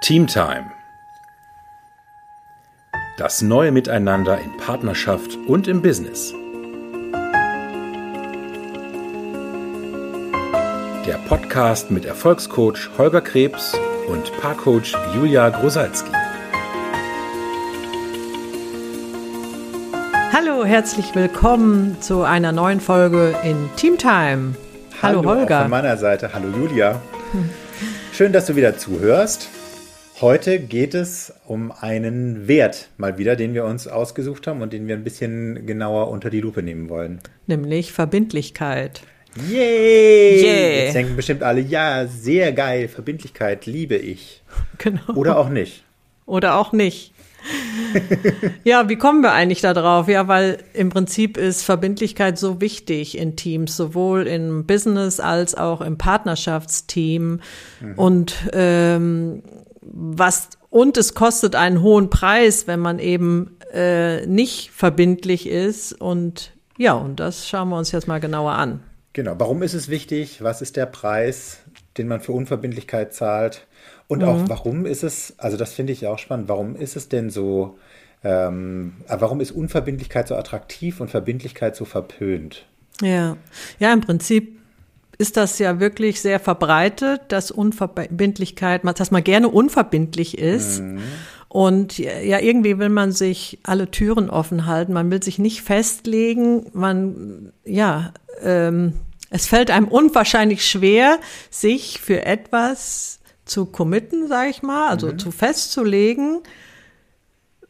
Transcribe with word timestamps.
Teamtime. 0.00 0.70
Das 3.18 3.42
neue 3.42 3.72
Miteinander 3.72 4.38
in 4.40 4.56
Partnerschaft 4.56 5.36
und 5.48 5.66
im 5.66 5.82
Business. 5.82 6.32
Der 11.04 11.18
Podcast 11.28 11.90
mit 11.90 12.04
Erfolgscoach 12.04 12.90
Holger 12.96 13.20
Krebs 13.20 13.76
und 14.06 14.32
Paarcoach 14.40 14.94
Julia 15.16 15.48
Grosalski. 15.48 16.12
Hallo, 20.32 20.64
herzlich 20.64 21.12
willkommen 21.16 22.00
zu 22.00 22.22
einer 22.22 22.52
neuen 22.52 22.80
Folge 22.80 23.34
in 23.42 23.68
Teamtime. 23.76 24.54
Hallo, 25.02 25.18
Hallo 25.18 25.24
Holger. 25.24 25.56
Auch 25.56 25.62
von 25.62 25.70
meiner 25.70 25.96
Seite, 25.96 26.30
hallo 26.32 26.48
Julia. 26.56 27.02
Schön, 28.12 28.32
dass 28.32 28.46
du 28.46 28.54
wieder 28.54 28.78
zuhörst. 28.78 29.48
Heute 30.20 30.58
geht 30.58 30.94
es 30.94 31.32
um 31.46 31.70
einen 31.70 32.48
Wert 32.48 32.88
mal 32.96 33.18
wieder, 33.18 33.36
den 33.36 33.54
wir 33.54 33.64
uns 33.64 33.86
ausgesucht 33.86 34.48
haben 34.48 34.62
und 34.62 34.72
den 34.72 34.88
wir 34.88 34.96
ein 34.96 35.04
bisschen 35.04 35.64
genauer 35.64 36.08
unter 36.08 36.28
die 36.28 36.40
Lupe 36.40 36.60
nehmen 36.60 36.88
wollen. 36.88 37.20
Nämlich 37.46 37.92
Verbindlichkeit. 37.92 39.02
Yay! 39.48 40.42
Yay. 40.42 40.84
Jetzt 40.84 40.94
denken 40.94 41.14
bestimmt 41.14 41.44
alle, 41.44 41.60
ja, 41.60 42.08
sehr 42.08 42.50
geil, 42.52 42.88
Verbindlichkeit 42.88 43.66
liebe 43.66 43.94
ich. 43.94 44.42
Genau. 44.78 45.14
Oder 45.14 45.38
auch 45.38 45.48
nicht. 45.48 45.84
Oder 46.26 46.56
auch 46.56 46.72
nicht. 46.72 47.12
ja, 48.64 48.88
wie 48.88 48.96
kommen 48.96 49.22
wir 49.22 49.32
eigentlich 49.32 49.60
da 49.60 49.72
drauf? 49.74 50.08
Ja, 50.08 50.28
weil 50.28 50.58
im 50.72 50.88
Prinzip 50.88 51.36
ist 51.36 51.62
Verbindlichkeit 51.62 52.38
so 52.38 52.60
wichtig 52.60 53.16
in 53.18 53.36
Teams, 53.36 53.76
sowohl 53.76 54.26
im 54.26 54.66
Business 54.66 55.20
als 55.20 55.54
auch 55.56 55.80
im 55.80 55.98
Partnerschaftsteam. 55.98 57.40
Und 57.96 58.36
ähm, 58.52 59.42
was 59.92 60.50
und 60.70 60.96
es 60.96 61.14
kostet 61.14 61.54
einen 61.54 61.82
hohen 61.82 62.10
Preis, 62.10 62.66
wenn 62.66 62.80
man 62.80 62.98
eben 62.98 63.56
äh, 63.72 64.26
nicht 64.26 64.70
verbindlich 64.70 65.48
ist. 65.48 65.92
Und 65.92 66.52
ja, 66.76 66.92
und 66.92 67.20
das 67.20 67.48
schauen 67.48 67.70
wir 67.70 67.78
uns 67.78 67.92
jetzt 67.92 68.08
mal 68.08 68.20
genauer 68.20 68.52
an. 68.52 68.80
Genau. 69.12 69.34
Warum 69.38 69.62
ist 69.62 69.74
es 69.74 69.88
wichtig? 69.88 70.42
Was 70.42 70.62
ist 70.62 70.76
der 70.76 70.86
Preis, 70.86 71.58
den 71.96 72.08
man 72.08 72.20
für 72.20 72.32
Unverbindlichkeit 72.32 73.14
zahlt? 73.14 73.66
Und 74.06 74.24
auch, 74.24 74.48
warum 74.48 74.86
ist 74.86 75.02
es, 75.02 75.34
also 75.36 75.58
das 75.58 75.74
finde 75.74 75.92
ich 75.92 76.06
auch 76.06 76.18
spannend, 76.18 76.48
warum 76.48 76.76
ist 76.76 76.96
es 76.96 77.10
denn 77.10 77.28
so, 77.28 77.78
ähm, 78.24 78.94
äh, 79.06 79.16
warum 79.18 79.42
ist 79.42 79.50
Unverbindlichkeit 79.50 80.28
so 80.28 80.34
attraktiv 80.34 81.00
und 81.00 81.10
Verbindlichkeit 81.10 81.76
so 81.76 81.84
verpönt? 81.84 82.64
Ja, 83.02 83.36
ja, 83.78 83.92
im 83.92 84.00
Prinzip 84.00 84.57
ist 85.18 85.36
das 85.36 85.58
ja 85.58 85.80
wirklich 85.80 86.20
sehr 86.20 86.38
verbreitet, 86.38 87.22
dass 87.28 87.50
Unverbindlichkeit, 87.50 88.82
dass 88.84 89.10
man 89.10 89.24
gerne 89.24 89.48
unverbindlich 89.48 90.38
ist. 90.38 90.80
Und 91.48 91.98
ja, 91.98 92.38
irgendwie 92.38 92.78
will 92.78 92.90
man 92.90 93.10
sich 93.10 93.58
alle 93.64 93.90
Türen 93.90 94.30
offen 94.30 94.66
halten. 94.66 94.92
Man 94.92 95.10
will 95.10 95.22
sich 95.22 95.38
nicht 95.38 95.62
festlegen. 95.62 96.66
Man, 96.72 97.52
ja, 97.64 98.12
ähm, 98.42 98.92
es 99.30 99.46
fällt 99.46 99.70
einem 99.70 99.88
unwahrscheinlich 99.88 100.66
schwer, 100.66 101.18
sich 101.50 102.00
für 102.00 102.24
etwas 102.24 103.18
zu 103.44 103.66
committen, 103.66 104.28
sag 104.28 104.50
ich 104.50 104.62
mal, 104.62 104.88
also 104.88 105.12
zu 105.12 105.30
festzulegen, 105.30 106.40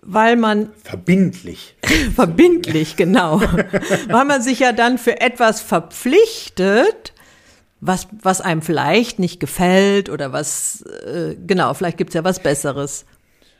weil 0.03 0.37
man 0.37 0.71
Verbindlich. 0.83 1.77
verbindlich, 2.15 2.97
genau. 2.97 3.41
Weil 4.09 4.25
man 4.25 4.43
sich 4.43 4.61
ja 4.61 4.73
dann 4.73 4.99
für 4.99 5.21
etwas 5.21 5.61
verpflichtet, 5.61 7.12
was, 7.81 8.09
was 8.23 8.41
einem 8.41 8.62
vielleicht 8.62 9.19
nicht 9.19 9.41
gefällt 9.41 10.11
oder 10.11 10.33
was, 10.33 10.83
äh, 10.83 11.37
genau, 11.47 11.75
vielleicht 11.75 11.98
gibt's 11.98 12.15
ja 12.15 12.25
was 12.25 12.41
Besseres. 12.41 13.05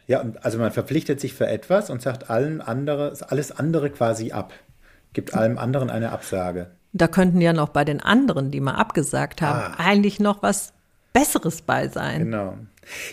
Ja, 0.07 0.25
also 0.43 0.59
man 0.59 0.73
verpflichtet 0.73 1.21
sich 1.21 1.35
für 1.35 1.47
etwas 1.47 1.91
und 1.91 2.01
sagt 2.03 2.31
allen 2.31 2.61
andere, 2.61 3.13
alles 3.29 3.53
andere 3.53 3.91
quasi 3.91 4.33
ab. 4.33 4.53
Gibt 5.13 5.35
allem 5.35 5.59
anderen 5.59 5.91
eine 5.91 6.13
Absage. 6.13 6.71
Da 6.93 7.07
könnten 7.07 7.41
ja 7.41 7.53
noch 7.53 7.69
bei 7.69 7.85
den 7.85 8.01
anderen, 8.01 8.51
die 8.51 8.61
mal 8.61 8.75
abgesagt 8.75 9.43
haben, 9.43 9.75
Ah. 9.75 9.75
eigentlich 9.79 10.21
noch 10.21 10.43
was 10.43 10.73
Besseres 11.13 11.63
bei 11.63 11.89
sein. 11.89 12.25
Genau. 12.25 12.57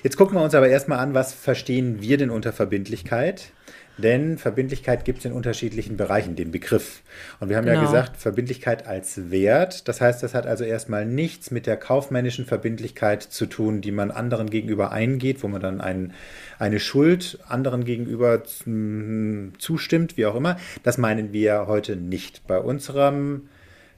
Jetzt 0.03 0.16
gucken 0.17 0.37
wir 0.37 0.43
uns 0.43 0.55
aber 0.55 0.69
erstmal 0.69 0.99
an, 0.99 1.13
was 1.13 1.33
verstehen 1.33 2.01
wir 2.01 2.17
denn 2.17 2.29
unter 2.29 2.53
Verbindlichkeit? 2.53 3.51
Denn 3.97 4.38
Verbindlichkeit 4.38 5.06
gibt 5.06 5.19
es 5.19 5.25
in 5.25 5.31
unterschiedlichen 5.31 5.95
Bereichen, 5.95 6.35
den 6.35 6.51
Begriff. 6.51 7.01
Und 7.39 7.50
wir 7.50 7.57
haben 7.57 7.67
ja 7.67 7.73
Genau. 7.75 7.85
gesagt, 7.85 8.17
Verbindlichkeit 8.17 8.88
als 8.88 9.31
Wert. 9.31 9.88
Das 9.88 10.01
heißt, 10.01 10.22
das 10.22 10.33
hat 10.33 10.45
also 10.47 10.63
erstmal 10.63 11.06
nichts 11.06 11.50
mit 11.51 11.66
der 11.66 11.78
kaufmännischen 11.78 12.45
Verbindlichkeit 12.45 13.23
zu 13.23 13.45
tun, 13.45 13.81
die 13.81 13.91
man 13.91 14.11
anderen 14.11 14.50
gegenüber 14.50 14.91
eingeht, 14.91 15.44
wo 15.44 15.47
man 15.47 15.61
dann 15.61 15.79
ein, 15.79 16.13
eine 16.59 16.79
Schuld 16.79 17.39
anderen 17.47 17.85
gegenüber 17.85 18.44
mm, 18.66 19.53
zustimmt, 19.57 20.17
wie 20.17 20.25
auch 20.25 20.35
immer. 20.35 20.57
Das 20.84 20.97
meinen 20.97 21.31
wir 21.31 21.67
heute 21.67 21.95
nicht. 21.95 22.45
Bei 22.47 22.59
unserem 22.59 23.50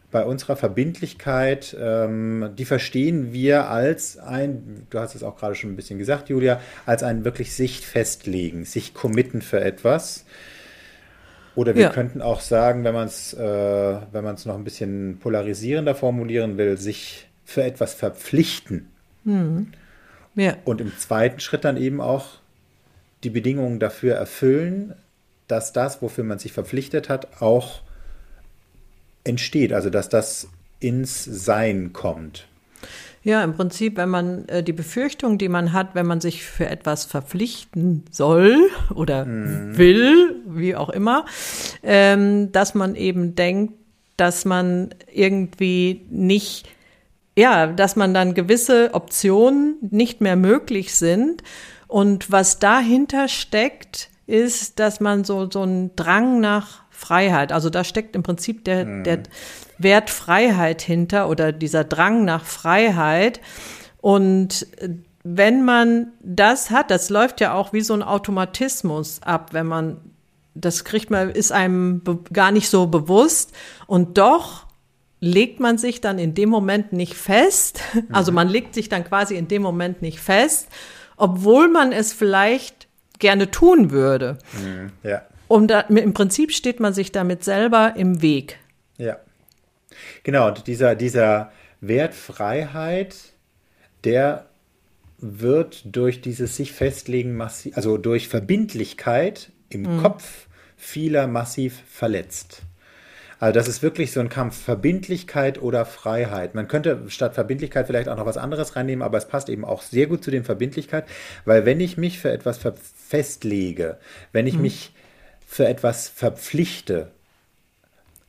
bei 0.09 0.23
unserer 0.23 0.56
Verbindlichkeit, 0.56 1.75
ähm, 1.79 2.51
die 2.57 2.66
verstehen 2.66 3.34
wir 3.34 3.69
als 3.69 4.18
ein, 4.18 4.88
du 4.90 5.00
hast 5.00 5.16
es 5.16 5.23
auch 5.23 5.38
gerade 5.38 5.56
schon 5.56 5.72
ein 5.72 5.75
bisschen 5.75 6.00
gesagt, 6.00 6.29
Julia, 6.29 6.62
als 6.85 7.03
ein 7.03 7.25
wirklich 7.25 7.53
sich 7.53 7.85
festlegen, 7.85 8.63
sich 8.63 8.94
committen 8.94 9.41
für 9.41 9.59
etwas. 9.59 10.25
Oder 11.56 11.75
wir 11.75 11.84
Ja. 11.84 11.90
könnten 11.90 12.22
auch 12.22 12.40
sagen, 12.40 12.84
wenn 12.84 12.94
man 12.94 13.07
es, 13.07 13.34
äh, 13.34 13.40
wenn 14.12 14.23
man 14.23 14.35
es 14.35 14.45
noch 14.45 14.56
ein 14.56 14.63
bisschen 14.63 15.19
polarisierender 15.19 15.95
formulieren 15.95 16.57
will, 16.57 16.78
sich 16.78 17.28
für 17.44 17.63
etwas 17.63 17.94
verpflichten. 17.94 18.88
Ja, 20.35 20.56
Und 20.63 20.79
im 20.79 20.95
zweiten 20.97 21.39
Schritt 21.41 21.66
dann 21.66 21.75
eben 21.78 22.00
auch 22.00 22.28
die 23.24 23.29
Bedingungen 23.29 23.79
dafür 23.79 24.16
erfüllen, 24.16 24.94
dass 25.47 25.74
das, 25.74 26.01
wofür 26.01 26.24
man 26.24 26.39
sich 26.39 26.53
verpflichtet 26.53 27.09
hat, 27.09 27.41
auch 27.41 27.81
entsteht. 29.27 29.73
Also 29.73 29.89
dass 29.89 30.09
das 30.09 30.47
ins 30.79 31.23
Sein 31.25 31.93
kommt. 31.93 32.47
ja, 33.23 33.43
im 33.43 33.53
Prinzip, 33.53 33.97
wenn 33.97 34.09
man 34.09 34.47
äh, 34.47 34.63
die 34.63 34.73
Befürchtung, 34.73 35.38
die 35.38 35.49
man 35.49 35.73
hat, 35.73 35.95
wenn 35.95 36.05
man 36.05 36.21
sich 36.21 36.43
für 36.43 36.67
etwas 36.67 37.05
verpflichten 37.05 38.05
soll 38.11 38.69
oder 38.95 39.25
will, 39.27 40.35
wie 40.47 40.75
auch 40.75 40.89
immer, 40.89 41.25
ähm, 41.83 42.51
dass 42.51 42.73
man 42.73 42.95
eben 42.95 43.35
denkt, 43.35 43.73
dass 44.15 44.45
man 44.45 44.95
irgendwie 45.11 46.05
nicht 46.09 46.67
ja, 47.38 47.67
dass 47.67 47.95
man 47.95 48.15
dann 48.15 48.33
gewisse 48.33 48.95
Optionen 48.95 49.75
nicht 49.91 50.21
mehr 50.21 50.35
möglich 50.35 50.95
sind. 50.95 51.44
Und 51.88 52.31
was 52.31 52.57
dahinter 52.57 53.27
steckt, 53.27 54.09
ist, 54.25 54.79
dass 54.79 54.99
man 54.99 55.23
so, 55.23 55.49
so 55.49 55.61
einen 55.61 55.95
Drang 55.95 56.39
nach 56.39 56.81
Freiheit, 56.97 57.52
also 57.52 57.69
da 57.69 57.84
steckt 57.84 58.16
im 58.16 58.24
Prinzip 58.24 58.66
der, 58.66 59.03
der 59.03 59.19
Wert 59.78 60.09
Freiheit 60.09 60.81
hinter 60.81 61.30
oder 61.30 61.52
dieser 61.52 61.84
Drang 61.84 62.25
nach 62.25 62.44
Freiheit. 62.44 63.40
Und 64.02 64.66
äh, 64.81 64.90
wenn 65.24 65.63
man 65.63 66.07
das 66.22 66.72
hat, 66.72 66.90
das 66.90 67.12
läuft 67.12 67.40
ja 67.40 67.53
auch 67.53 67.72
wie 67.72 67.81
so 67.81 67.94
ein 67.94 68.02
Automatismus 68.02 69.22
ab, 69.22 69.53
wenn 69.53 69.68
man 69.68 69.97
das 70.56 70.86
kriegt 70.86 71.12
man, 71.12 71.30
ist 71.30 71.52
einem 71.52 72.02
gar 72.34 72.52
nicht 72.52 72.68
so 72.69 72.88
bewusst. 72.88 73.53
Und 73.86 74.18
doch 74.18 74.66
legt 75.19 75.59
man 75.59 75.78
sich 75.78 76.02
dann 76.02 76.18
in 76.18 76.34
dem 76.34 76.50
Moment 76.50 76.94
nicht 76.94 77.13
fest. 77.13 77.80
Also 78.12 78.31
man 78.31 78.47
legt 78.47 78.74
sich 78.74 78.90
dann 78.90 79.03
quasi 79.03 79.36
in 79.36 79.47
dem 79.47 79.62
Moment 79.62 80.02
nicht 80.02 80.19
fest, 80.19 80.68
obwohl 81.16 81.68
man 81.68 81.91
es 81.91 82.12
vielleicht 82.12 82.88
gerne 83.19 83.52
tun 83.52 83.91
würde. 83.91 84.40
Ja, 85.03 85.22
Und 85.47 85.69
da, 85.69 85.81
im 85.81 86.13
Prinzip 86.13 86.52
steht 86.52 86.80
man 86.80 86.94
sich 86.94 87.12
damit 87.12 87.44
selber 87.44 87.94
im 87.96 88.22
Weg. 88.22 88.58
ja. 88.97 89.18
Genau, 90.24 90.50
und 90.50 90.68
dieser, 90.68 90.96
dieser 90.96 91.52
Wert 91.81 92.13
Freiheit, 92.13 93.16
der 94.03 94.46
wird 95.19 95.84
durch 95.86 96.21
dieses 96.21 96.56
sich 96.56 96.71
festlegen, 96.71 97.36
massiv, 97.36 97.75
also 97.75 97.98
durch 97.98 98.27
Verbindlichkeit 98.27 99.51
im 99.69 100.01
Kopf 100.01 100.48
vieler 100.75 101.27
massiv 101.27 101.81
verletzt. 101.89 102.62
Also 103.39 103.54
das 103.54 103.68
ist 103.68 103.83
wirklich 103.83 104.12
so 104.12 104.19
ein 104.19 104.30
Kampf 104.30 104.60
Verbindlichkeit 104.60 105.62
oder 105.62 105.86
Freiheit. 105.86 106.56
Man 106.56 106.68
könnte 106.68 107.04
statt 107.07 107.36
Verbindlichkeit 107.36 107.86
vielleicht 107.86 108.10
auch 108.10 108.18
noch 108.18 108.25
was 108.25 108.38
anderes 108.38 108.75
reinnehmen, 108.75 109.04
aber 109.04 109.18
es 109.18 109.27
passt 109.27 109.50
eben 109.50 109.63
auch 109.63 109.83
sehr 109.83 110.07
gut 110.07 110.24
zu 110.24 110.31
dem 110.31 110.44
Verbindlichkeit, 110.44 111.06
weil 111.45 111.66
wenn 111.66 111.80
ich 111.80 111.98
mich 111.98 112.19
für 112.19 112.31
etwas 112.31 112.60
festlege, 112.95 113.98
wenn 114.31 114.48
ich 114.48 114.57
mich 114.57 114.92
für 115.47 115.65
etwas 115.67 116.09
verpflichte, 116.09 116.94
ja, 116.95 117.07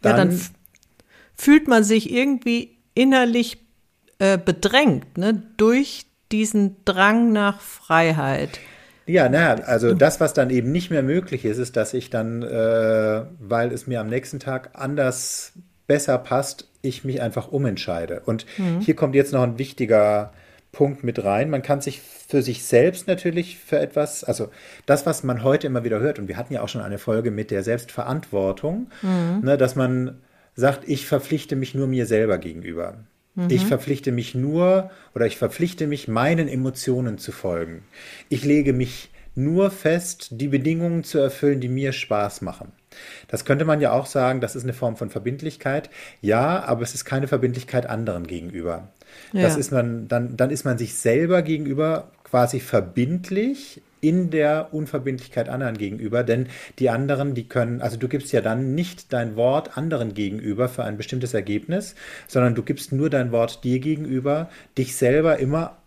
dann 0.00 0.16
dann 0.16 0.28
f- 0.30 0.50
fühlt 1.36 1.68
man 1.68 1.84
sich 1.84 2.10
irgendwie 2.10 2.78
innerlich 2.94 3.58
äh, 4.18 4.38
bedrängt, 4.38 5.18
ne, 5.18 5.42
durch 5.58 6.06
diesen 6.32 6.76
Drang 6.84 7.32
nach 7.32 7.60
Freiheit. 7.60 8.60
Ja, 9.06 9.28
naja, 9.28 9.64
also 9.64 9.94
das, 9.94 10.20
was 10.20 10.34
dann 10.34 10.50
eben 10.50 10.70
nicht 10.70 10.90
mehr 10.90 11.02
möglich 11.02 11.44
ist, 11.44 11.58
ist, 11.58 11.76
dass 11.76 11.94
ich 11.94 12.10
dann, 12.10 12.42
äh, 12.42 13.24
weil 13.40 13.72
es 13.72 13.86
mir 13.86 14.00
am 14.00 14.08
nächsten 14.08 14.38
Tag 14.38 14.70
anders 14.74 15.52
besser 15.86 16.18
passt, 16.18 16.68
ich 16.82 17.04
mich 17.04 17.20
einfach 17.22 17.48
umentscheide. 17.48 18.20
Und 18.26 18.44
hier 18.80 18.94
kommt 18.94 19.14
jetzt 19.14 19.32
noch 19.32 19.42
ein 19.42 19.58
wichtiger 19.58 20.32
Punkt 20.72 21.02
mit 21.02 21.24
rein. 21.24 21.50
Man 21.50 21.62
kann 21.62 21.80
sich 21.80 22.00
für 22.00 22.42
sich 22.42 22.64
selbst 22.64 23.06
natürlich 23.08 23.58
für 23.58 23.78
etwas, 23.78 24.22
also 24.22 24.50
das, 24.86 25.06
was 25.06 25.24
man 25.24 25.42
heute 25.42 25.66
immer 25.66 25.84
wieder 25.84 26.00
hört, 26.00 26.18
und 26.18 26.28
wir 26.28 26.36
hatten 26.36 26.52
ja 26.52 26.62
auch 26.62 26.68
schon 26.68 26.82
eine 26.82 26.98
Folge 26.98 27.30
mit 27.30 27.50
der 27.50 27.62
Selbstverantwortung, 27.62 28.90
mhm. 29.02 29.40
ne, 29.42 29.56
dass 29.56 29.76
man 29.76 30.18
sagt, 30.54 30.88
ich 30.88 31.06
verpflichte 31.06 31.56
mich 31.56 31.74
nur 31.74 31.86
mir 31.86 32.04
selber 32.04 32.38
gegenüber. 32.38 32.98
Mhm. 33.34 33.48
Ich 33.50 33.64
verpflichte 33.64 34.12
mich 34.12 34.34
nur 34.34 34.90
oder 35.14 35.26
ich 35.26 35.38
verpflichte 35.38 35.86
mich, 35.86 36.08
meinen 36.08 36.48
Emotionen 36.48 37.18
zu 37.18 37.32
folgen. 37.32 37.84
Ich 38.28 38.44
lege 38.44 38.72
mich 38.72 39.10
nur 39.38 39.70
fest, 39.70 40.28
die 40.32 40.48
Bedingungen 40.48 41.04
zu 41.04 41.18
erfüllen, 41.18 41.60
die 41.60 41.68
mir 41.68 41.92
Spaß 41.92 42.42
machen. 42.42 42.72
Das 43.28 43.44
könnte 43.44 43.64
man 43.64 43.80
ja 43.80 43.92
auch 43.92 44.06
sagen, 44.06 44.40
das 44.40 44.56
ist 44.56 44.64
eine 44.64 44.72
Form 44.72 44.96
von 44.96 45.10
Verbindlichkeit. 45.10 45.90
Ja, 46.20 46.64
aber 46.64 46.82
es 46.82 46.94
ist 46.94 47.04
keine 47.04 47.28
Verbindlichkeit 47.28 47.86
anderen 47.86 48.26
gegenüber. 48.26 48.88
Ja. 49.32 49.42
Das 49.42 49.56
ist 49.56 49.70
man, 49.70 50.08
dann, 50.08 50.36
dann 50.36 50.50
ist 50.50 50.64
man 50.64 50.76
sich 50.76 50.94
selber 50.94 51.42
gegenüber 51.42 52.10
quasi 52.24 52.60
verbindlich 52.60 53.80
in 54.00 54.30
der 54.30 54.68
Unverbindlichkeit 54.72 55.48
anderen 55.48 55.76
gegenüber, 55.76 56.22
denn 56.22 56.46
die 56.78 56.90
anderen, 56.90 57.34
die 57.34 57.48
können, 57.48 57.82
also 57.82 57.96
du 57.96 58.06
gibst 58.06 58.32
ja 58.32 58.40
dann 58.40 58.74
nicht 58.74 59.12
dein 59.12 59.34
Wort 59.34 59.76
anderen 59.76 60.14
gegenüber 60.14 60.68
für 60.68 60.84
ein 60.84 60.96
bestimmtes 60.96 61.34
Ergebnis, 61.34 61.96
sondern 62.28 62.54
du 62.54 62.62
gibst 62.62 62.92
nur 62.92 63.10
dein 63.10 63.32
Wort 63.32 63.64
dir 63.64 63.80
gegenüber, 63.80 64.50
dich 64.76 64.94
selber 64.94 65.38
immer 65.38 65.78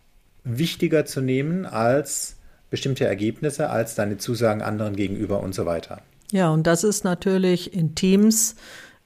wichtiger 0.43 1.05
zu 1.05 1.21
nehmen 1.21 1.65
als 1.65 2.37
bestimmte 2.71 3.05
Ergebnisse, 3.05 3.69
als 3.69 3.93
deine 3.93 4.17
Zusagen 4.17 4.63
anderen 4.63 4.95
gegenüber 4.95 5.41
und 5.41 5.53
so 5.53 5.67
weiter. 5.67 6.01
Ja, 6.31 6.49
und 6.49 6.65
das 6.65 6.83
ist 6.83 7.03
natürlich 7.03 7.75
in 7.75 7.93
Teams 7.93 8.55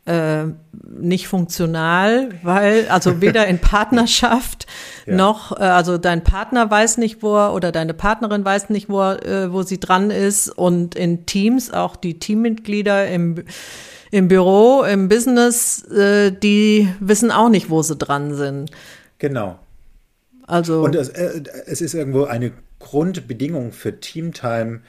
äh, 0.05 0.45
nicht 0.87 1.27
funktional, 1.27 2.29
weil 2.43 2.87
also 2.89 3.21
weder 3.21 3.47
in 3.47 3.59
Partnerschaft 3.59 4.67
ja. 5.07 5.15
noch, 5.15 5.51
äh, 5.51 5.63
also 5.63 5.97
dein 5.97 6.23
Partner 6.23 6.69
weiß 6.69 6.99
nicht, 6.99 7.23
wo 7.23 7.35
er 7.35 7.53
oder 7.53 7.71
deine 7.71 7.95
Partnerin 7.95 8.45
weiß 8.45 8.69
nicht, 8.69 8.87
wo, 8.87 9.01
er, 9.01 9.25
äh, 9.25 9.51
wo 9.51 9.63
sie 9.63 9.79
dran 9.79 10.11
ist 10.11 10.47
und 10.47 10.93
in 10.93 11.25
Teams 11.25 11.73
auch 11.73 11.95
die 11.95 12.19
Teammitglieder 12.19 13.07
im 13.07 13.43
im 14.11 14.29
Büro, 14.29 14.83
im 14.83 15.09
Business, 15.09 15.83
äh, 15.91 16.31
die 16.31 16.87
wissen 17.01 17.31
auch 17.31 17.49
nicht, 17.49 17.69
wo 17.69 17.81
sie 17.81 17.97
dran 17.97 18.33
sind. 18.35 18.71
Genau. 19.17 19.59
Also 20.47 20.83
und 20.83 20.95
es, 20.95 21.09
äh, 21.09 21.41
es 21.65 21.81
ist 21.81 21.95
irgendwo 21.95 22.23
eine 22.23 22.53
Grundbedingung 22.85 23.71
für 23.71 23.99
Teamtime 23.99 24.81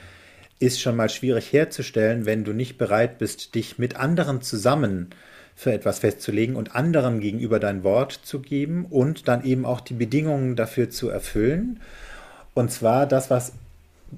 ist 0.58 0.80
schon 0.80 0.96
mal 0.96 1.08
schwierig 1.08 1.50
herzustellen, 1.50 2.26
wenn 2.26 2.44
du 2.44 2.52
nicht 2.52 2.76
bereit 2.76 3.16
bist, 3.16 3.54
dich 3.54 3.78
mit 3.78 3.96
anderen 3.96 4.42
zusammen 4.42 5.08
für 5.54 5.72
etwas 5.72 6.00
festzulegen 6.00 6.56
und 6.56 6.76
anderen 6.76 7.20
gegenüber 7.20 7.58
dein 7.58 7.84
Wort 7.84 8.12
zu 8.12 8.40
geben 8.40 8.84
und 8.84 9.28
dann 9.28 9.42
eben 9.44 9.64
auch 9.64 9.80
die 9.80 9.94
Bedingungen 9.94 10.56
dafür 10.56 10.90
zu 10.90 11.08
erfüllen. 11.08 11.80
Und 12.52 12.70
zwar 12.70 13.06
das, 13.06 13.30
was 13.30 13.52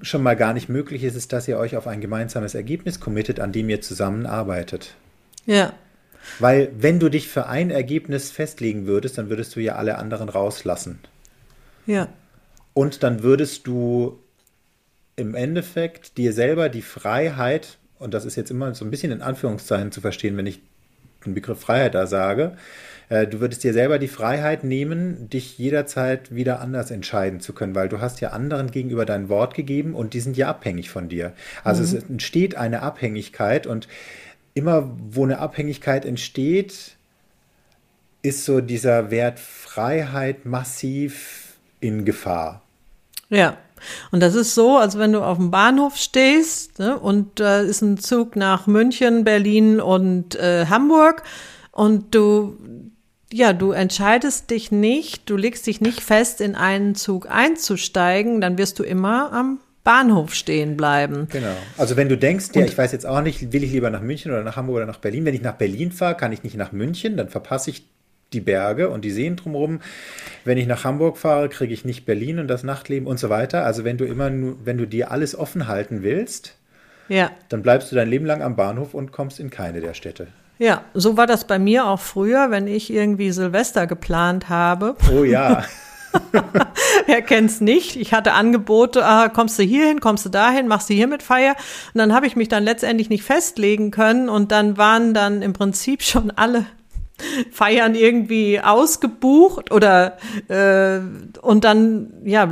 schon 0.01 0.23
mal 0.23 0.35
gar 0.35 0.53
nicht 0.53 0.67
möglich 0.67 1.05
ist, 1.05 1.15
ist, 1.15 1.31
dass 1.31 1.47
ihr 1.47 1.57
euch 1.57 1.77
auf 1.77 1.87
ein 1.87 2.01
gemeinsames 2.01 2.55
Ergebnis 2.55 2.99
committet, 2.99 3.39
an 3.39 3.53
dem 3.53 3.69
ihr 3.69 3.79
zusammenarbeitet. 3.79 4.95
Ja. 5.45 5.71
Weil 6.39 6.69
wenn 6.77 6.99
du 6.99 7.07
dich 7.07 7.29
für 7.29 7.47
ein 7.47 7.71
Ergebnis 7.71 8.29
festlegen 8.29 8.87
würdest, 8.87 9.17
dann 9.17 9.29
würdest 9.29 9.55
du 9.55 9.61
ja 9.61 9.75
alle 9.75 9.97
anderen 9.97 10.27
rauslassen. 10.27 10.99
Ja. 11.85 12.09
Und 12.79 13.03
dann 13.03 13.23
würdest 13.23 13.67
du 13.67 14.19
im 15.17 15.35
Endeffekt 15.35 16.17
dir 16.17 16.31
selber 16.31 16.69
die 16.69 16.81
Freiheit, 16.81 17.77
und 17.97 18.13
das 18.13 18.23
ist 18.23 18.37
jetzt 18.37 18.51
immer 18.51 18.73
so 18.73 18.85
ein 18.85 18.89
bisschen 18.89 19.11
in 19.11 19.21
Anführungszeichen 19.21 19.91
zu 19.91 19.99
verstehen, 19.99 20.37
wenn 20.37 20.45
ich 20.45 20.61
den 21.25 21.33
Begriff 21.33 21.59
Freiheit 21.59 21.93
da 21.93 22.07
sage, 22.07 22.55
äh, 23.09 23.27
du 23.27 23.41
würdest 23.41 23.65
dir 23.65 23.73
selber 23.73 23.99
die 23.99 24.07
Freiheit 24.07 24.63
nehmen, 24.63 25.29
dich 25.29 25.57
jederzeit 25.57 26.33
wieder 26.33 26.61
anders 26.61 26.89
entscheiden 26.89 27.41
zu 27.41 27.51
können, 27.51 27.75
weil 27.75 27.89
du 27.89 27.99
hast 27.99 28.21
ja 28.21 28.29
anderen 28.29 28.71
gegenüber 28.71 29.05
dein 29.05 29.27
Wort 29.27 29.55
gegeben 29.55 29.93
und 29.93 30.13
die 30.13 30.21
sind 30.21 30.37
ja 30.37 30.47
abhängig 30.47 30.89
von 30.89 31.09
dir. 31.09 31.33
Also 31.65 31.81
mhm. 31.81 31.97
es 31.97 32.09
entsteht 32.09 32.55
eine 32.55 32.81
Abhängigkeit 32.81 33.67
und 33.67 33.89
immer 34.53 34.89
wo 35.09 35.25
eine 35.25 35.39
Abhängigkeit 35.39 36.05
entsteht, 36.05 36.95
ist 38.21 38.45
so 38.45 38.61
dieser 38.61 39.11
Wert 39.11 39.37
Freiheit 39.37 40.45
massiv 40.45 41.57
in 41.81 42.05
Gefahr. 42.05 42.63
Ja. 43.29 43.57
Und 44.11 44.21
das 44.21 44.35
ist 44.35 44.55
so, 44.55 44.77
als 44.77 44.97
wenn 44.97 45.13
du 45.13 45.21
auf 45.21 45.37
dem 45.37 45.51
Bahnhof 45.51 45.95
stehst 45.95 46.79
ne, 46.79 46.99
und 46.99 47.39
da 47.39 47.61
äh, 47.61 47.65
ist 47.65 47.81
ein 47.81 47.97
Zug 47.97 48.35
nach 48.35 48.67
München, 48.67 49.23
Berlin 49.23 49.79
und 49.79 50.35
äh, 50.35 50.65
Hamburg 50.65 51.23
und 51.71 52.13
du, 52.13 52.57
ja, 53.31 53.53
du 53.53 53.71
entscheidest 53.71 54.49
dich 54.49 54.71
nicht, 54.71 55.29
du 55.29 55.37
legst 55.37 55.65
dich 55.65 55.79
nicht 55.79 56.01
fest, 56.01 56.41
in 56.41 56.55
einen 56.55 56.95
Zug 56.95 57.29
einzusteigen, 57.29 58.41
dann 58.41 58.57
wirst 58.57 58.79
du 58.79 58.83
immer 58.83 59.31
am 59.31 59.59
Bahnhof 59.83 60.35
stehen 60.35 60.75
bleiben. 60.75 61.27
Genau. 61.31 61.55
Also 61.77 61.95
wenn 61.95 62.09
du 62.09 62.17
denkst, 62.17 62.47
ja, 62.53 62.65
ich 62.65 62.77
weiß 62.77 62.91
jetzt 62.91 63.05
auch 63.05 63.21
nicht, 63.21 63.53
will 63.53 63.63
ich 63.63 63.71
lieber 63.71 63.89
nach 63.89 64.01
München 64.01 64.31
oder 64.31 64.43
nach 64.43 64.55
Hamburg 64.55 64.77
oder 64.77 64.85
nach 64.85 64.97
Berlin. 64.97 65.25
Wenn 65.25 65.33
ich 65.33 65.41
nach 65.41 65.55
Berlin 65.55 65.91
fahre, 65.91 66.15
kann 66.15 66.31
ich 66.31 66.43
nicht 66.43 66.57
nach 66.57 66.71
München, 66.71 67.15
dann 67.15 67.29
verpasse 67.29 67.69
ich 67.69 67.87
die 68.33 68.41
Berge 68.41 68.89
und 68.89 69.05
die 69.05 69.11
Seen 69.11 69.35
drumherum. 69.35 69.81
Wenn 70.45 70.57
ich 70.57 70.67
nach 70.67 70.83
Hamburg 70.83 71.17
fahre, 71.17 71.49
kriege 71.49 71.73
ich 71.73 71.85
nicht 71.85 72.05
Berlin 72.05 72.39
und 72.39 72.47
das 72.47 72.63
Nachtleben 72.63 73.07
und 73.07 73.19
so 73.19 73.29
weiter. 73.29 73.65
Also 73.65 73.83
wenn 73.83 73.97
du 73.97 74.05
immer 74.05 74.29
nur, 74.29 74.57
wenn 74.63 74.77
du 74.77 74.85
dir 74.85 75.11
alles 75.11 75.35
offen 75.37 75.67
halten 75.67 76.03
willst, 76.03 76.55
ja. 77.07 77.31
dann 77.49 77.61
bleibst 77.61 77.91
du 77.91 77.95
dein 77.95 78.09
Leben 78.09 78.25
lang 78.25 78.41
am 78.41 78.55
Bahnhof 78.55 78.93
und 78.93 79.11
kommst 79.11 79.39
in 79.39 79.49
keine 79.49 79.81
der 79.81 79.93
Städte. 79.93 80.27
Ja, 80.59 80.83
so 80.93 81.15
war 81.15 81.25
das 81.25 81.47
bei 81.47 81.57
mir 81.57 81.87
auch 81.87 82.01
früher, 82.01 82.51
wenn 82.51 82.67
ich 82.67 82.91
irgendwie 82.91 83.31
Silvester 83.31 83.87
geplant 83.87 84.49
habe. 84.49 84.95
Oh 85.13 85.23
ja. 85.23 85.63
Wer 87.05 87.21
kennt's 87.21 87.61
nicht? 87.61 87.95
Ich 87.95 88.13
hatte 88.13 88.33
Angebote, 88.33 89.05
ah, 89.05 89.29
kommst 89.29 89.59
du 89.59 89.63
hierhin, 89.63 89.99
kommst 89.99 90.25
du 90.25 90.29
dahin, 90.29 90.67
machst 90.67 90.89
du 90.89 90.93
hier 90.93 91.07
mit 91.07 91.23
Feier. 91.23 91.55
Und 91.93 91.99
dann 91.99 92.13
habe 92.13 92.27
ich 92.27 92.35
mich 92.35 92.47
dann 92.47 92.63
letztendlich 92.63 93.09
nicht 93.09 93.23
festlegen 93.23 93.91
können 93.91 94.29
und 94.29 94.51
dann 94.51 94.77
waren 94.77 95.13
dann 95.13 95.41
im 95.41 95.53
Prinzip 95.53 96.03
schon 96.03 96.31
alle 96.31 96.65
Feiern 97.51 97.95
irgendwie 97.95 98.59
ausgebucht 98.59 99.71
oder 99.71 100.17
äh, 100.47 100.99
und 101.41 101.63
dann, 101.63 102.13
ja, 102.23 102.49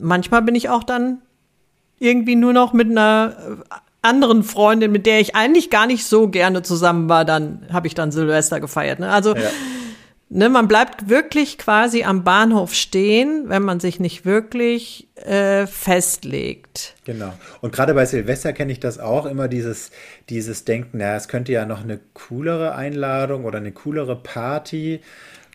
manchmal 0.00 0.42
bin 0.42 0.54
ich 0.54 0.68
auch 0.68 0.84
dann 0.84 1.22
irgendwie 1.98 2.34
nur 2.34 2.52
noch 2.52 2.72
mit 2.72 2.90
einer 2.90 3.36
anderen 4.02 4.42
Freundin, 4.42 4.90
mit 4.90 5.06
der 5.06 5.20
ich 5.20 5.36
eigentlich 5.36 5.70
gar 5.70 5.86
nicht 5.86 6.04
so 6.04 6.28
gerne 6.28 6.62
zusammen 6.62 7.08
war, 7.08 7.24
dann 7.24 7.66
habe 7.72 7.86
ich 7.86 7.94
dann 7.94 8.10
Silvester 8.10 8.58
gefeiert. 8.58 8.98
Ne? 8.98 9.08
Also 9.08 9.36
ja. 9.36 9.42
Ne, 10.34 10.48
man 10.48 10.66
bleibt 10.66 11.10
wirklich 11.10 11.58
quasi 11.58 12.04
am 12.04 12.24
Bahnhof 12.24 12.72
stehen, 12.72 13.50
wenn 13.50 13.62
man 13.62 13.80
sich 13.80 14.00
nicht 14.00 14.24
wirklich 14.24 15.06
äh, 15.16 15.66
festlegt. 15.66 16.94
Genau. 17.04 17.34
Und 17.60 17.74
gerade 17.74 17.92
bei 17.92 18.06
Silvester 18.06 18.54
kenne 18.54 18.72
ich 18.72 18.80
das 18.80 18.98
auch 18.98 19.26
immer, 19.26 19.46
dieses, 19.46 19.90
dieses 20.30 20.64
Denken, 20.64 20.96
naja, 20.96 21.16
es 21.16 21.28
könnte 21.28 21.52
ja 21.52 21.66
noch 21.66 21.82
eine 21.82 22.00
coolere 22.14 22.74
Einladung 22.74 23.44
oder 23.44 23.58
eine 23.58 23.72
coolere 23.72 24.16
Party 24.16 25.02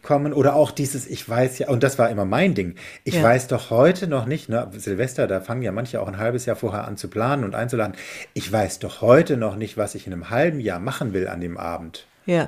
kommen 0.03 0.31
oder 0.31 0.53
auch 0.53 0.69
dieses, 0.69 1.07
ich 1.07 1.27
weiß 1.27 1.57
ja, 1.57 1.69
und 1.69 1.81
das 1.81 1.97
war 1.97 2.11
immer 2.11 2.25
mein 2.25 2.53
Ding, 2.53 2.75
ich 3.03 3.15
ja. 3.15 3.23
weiß 3.23 3.47
doch 3.47 3.71
heute 3.71 4.07
noch 4.07 4.27
nicht, 4.27 4.47
ne, 4.47 4.69
Silvester, 4.77 5.25
da 5.25 5.41
fangen 5.41 5.63
ja 5.63 5.71
manche 5.71 5.99
auch 5.99 6.07
ein 6.07 6.19
halbes 6.19 6.45
Jahr 6.45 6.55
vorher 6.55 6.87
an 6.87 6.97
zu 6.97 7.07
planen 7.07 7.43
und 7.45 7.55
einzuladen, 7.55 7.95
ich 8.35 8.51
weiß 8.51 8.77
doch 8.77 9.01
heute 9.01 9.37
noch 9.37 9.55
nicht, 9.55 9.75
was 9.75 9.95
ich 9.95 10.05
in 10.05 10.13
einem 10.13 10.29
halben 10.29 10.59
Jahr 10.59 10.79
machen 10.79 11.13
will 11.13 11.27
an 11.27 11.41
dem 11.41 11.57
Abend. 11.57 12.05
Ja. 12.27 12.47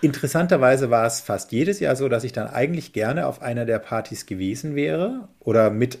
Interessanterweise 0.00 0.90
war 0.90 1.06
es 1.06 1.20
fast 1.20 1.52
jedes 1.52 1.80
Jahr 1.80 1.96
so, 1.96 2.08
dass 2.08 2.24
ich 2.24 2.32
dann 2.32 2.48
eigentlich 2.48 2.92
gerne 2.92 3.26
auf 3.26 3.40
einer 3.40 3.64
der 3.64 3.78
Partys 3.78 4.26
gewesen 4.26 4.74
wäre 4.74 5.28
oder 5.40 5.70
mit. 5.70 5.98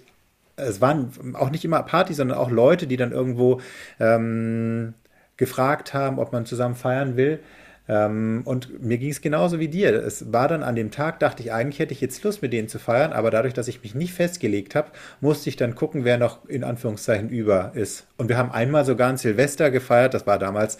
Es 0.56 0.80
waren 0.80 1.10
auch 1.34 1.50
nicht 1.50 1.64
immer 1.64 1.82
Partys, 1.82 2.18
sondern 2.18 2.38
auch 2.38 2.50
Leute, 2.50 2.86
die 2.86 2.96
dann 2.96 3.12
irgendwo 3.12 3.60
ähm, 3.98 4.94
gefragt 5.36 5.94
haben, 5.94 6.18
ob 6.18 6.32
man 6.32 6.46
zusammen 6.46 6.74
feiern 6.74 7.16
will. 7.16 7.40
Ähm, 7.88 8.42
und 8.44 8.82
mir 8.82 8.98
ging 8.98 9.10
es 9.10 9.20
genauso 9.20 9.58
wie 9.58 9.68
dir. 9.68 9.92
Es 9.94 10.32
war 10.32 10.48
dann 10.48 10.62
an 10.62 10.74
dem 10.74 10.90
Tag, 10.90 11.20
dachte 11.20 11.42
ich, 11.42 11.52
eigentlich 11.52 11.78
hätte 11.78 11.92
ich 11.92 12.00
jetzt 12.00 12.22
Lust 12.24 12.40
mit 12.40 12.52
denen 12.52 12.68
zu 12.68 12.78
feiern, 12.78 13.12
aber 13.12 13.30
dadurch, 13.30 13.52
dass 13.52 13.68
ich 13.68 13.82
mich 13.82 13.94
nicht 13.94 14.14
festgelegt 14.14 14.74
habe, 14.74 14.90
musste 15.20 15.50
ich 15.50 15.56
dann 15.56 15.74
gucken, 15.74 16.04
wer 16.04 16.16
noch 16.16 16.48
in 16.48 16.64
Anführungszeichen 16.64 17.28
über 17.28 17.72
ist. 17.74 18.06
Und 18.16 18.28
wir 18.28 18.38
haben 18.38 18.52
einmal 18.52 18.84
sogar 18.84 19.10
ein 19.10 19.18
Silvester 19.18 19.70
gefeiert, 19.70 20.14
das 20.14 20.26
war 20.26 20.38
damals, 20.38 20.78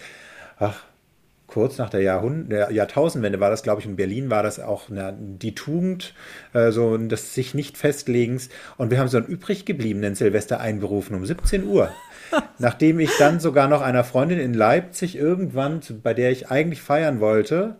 ach, 0.57 0.83
kurz 1.47 1.77
nach 1.77 1.89
der, 1.89 2.01
Jahrhund 2.01 2.51
der 2.51 2.71
Jahrtausendwende 2.71 3.39
war 3.39 3.49
das, 3.49 3.63
glaube 3.63 3.81
ich, 3.81 3.87
in 3.87 3.95
Berlin 3.95 4.29
war 4.29 4.43
das 4.43 4.59
auch 4.59 4.89
eine, 4.89 5.15
die 5.17 5.55
Tugend, 5.55 6.13
äh, 6.53 6.71
so 6.71 6.97
des 6.97 7.33
sich 7.33 7.53
nicht 7.53 7.77
festlegens. 7.77 8.49
Und 8.77 8.91
wir 8.91 8.99
haben 8.99 9.07
so 9.07 9.17
einen 9.17 9.27
übrig 9.27 9.65
gebliebenen 9.65 10.15
Silvester 10.15 10.59
einberufen 10.59 11.15
um 11.15 11.25
17 11.25 11.65
Uhr. 11.65 11.91
Nachdem 12.59 12.99
ich 12.99 13.11
dann 13.17 13.39
sogar 13.39 13.67
noch 13.67 13.81
einer 13.81 14.03
Freundin 14.03 14.39
in 14.39 14.53
Leipzig 14.53 15.15
irgendwann, 15.15 15.81
bei 16.01 16.13
der 16.13 16.31
ich 16.31 16.49
eigentlich 16.49 16.81
feiern 16.81 17.19
wollte, 17.19 17.75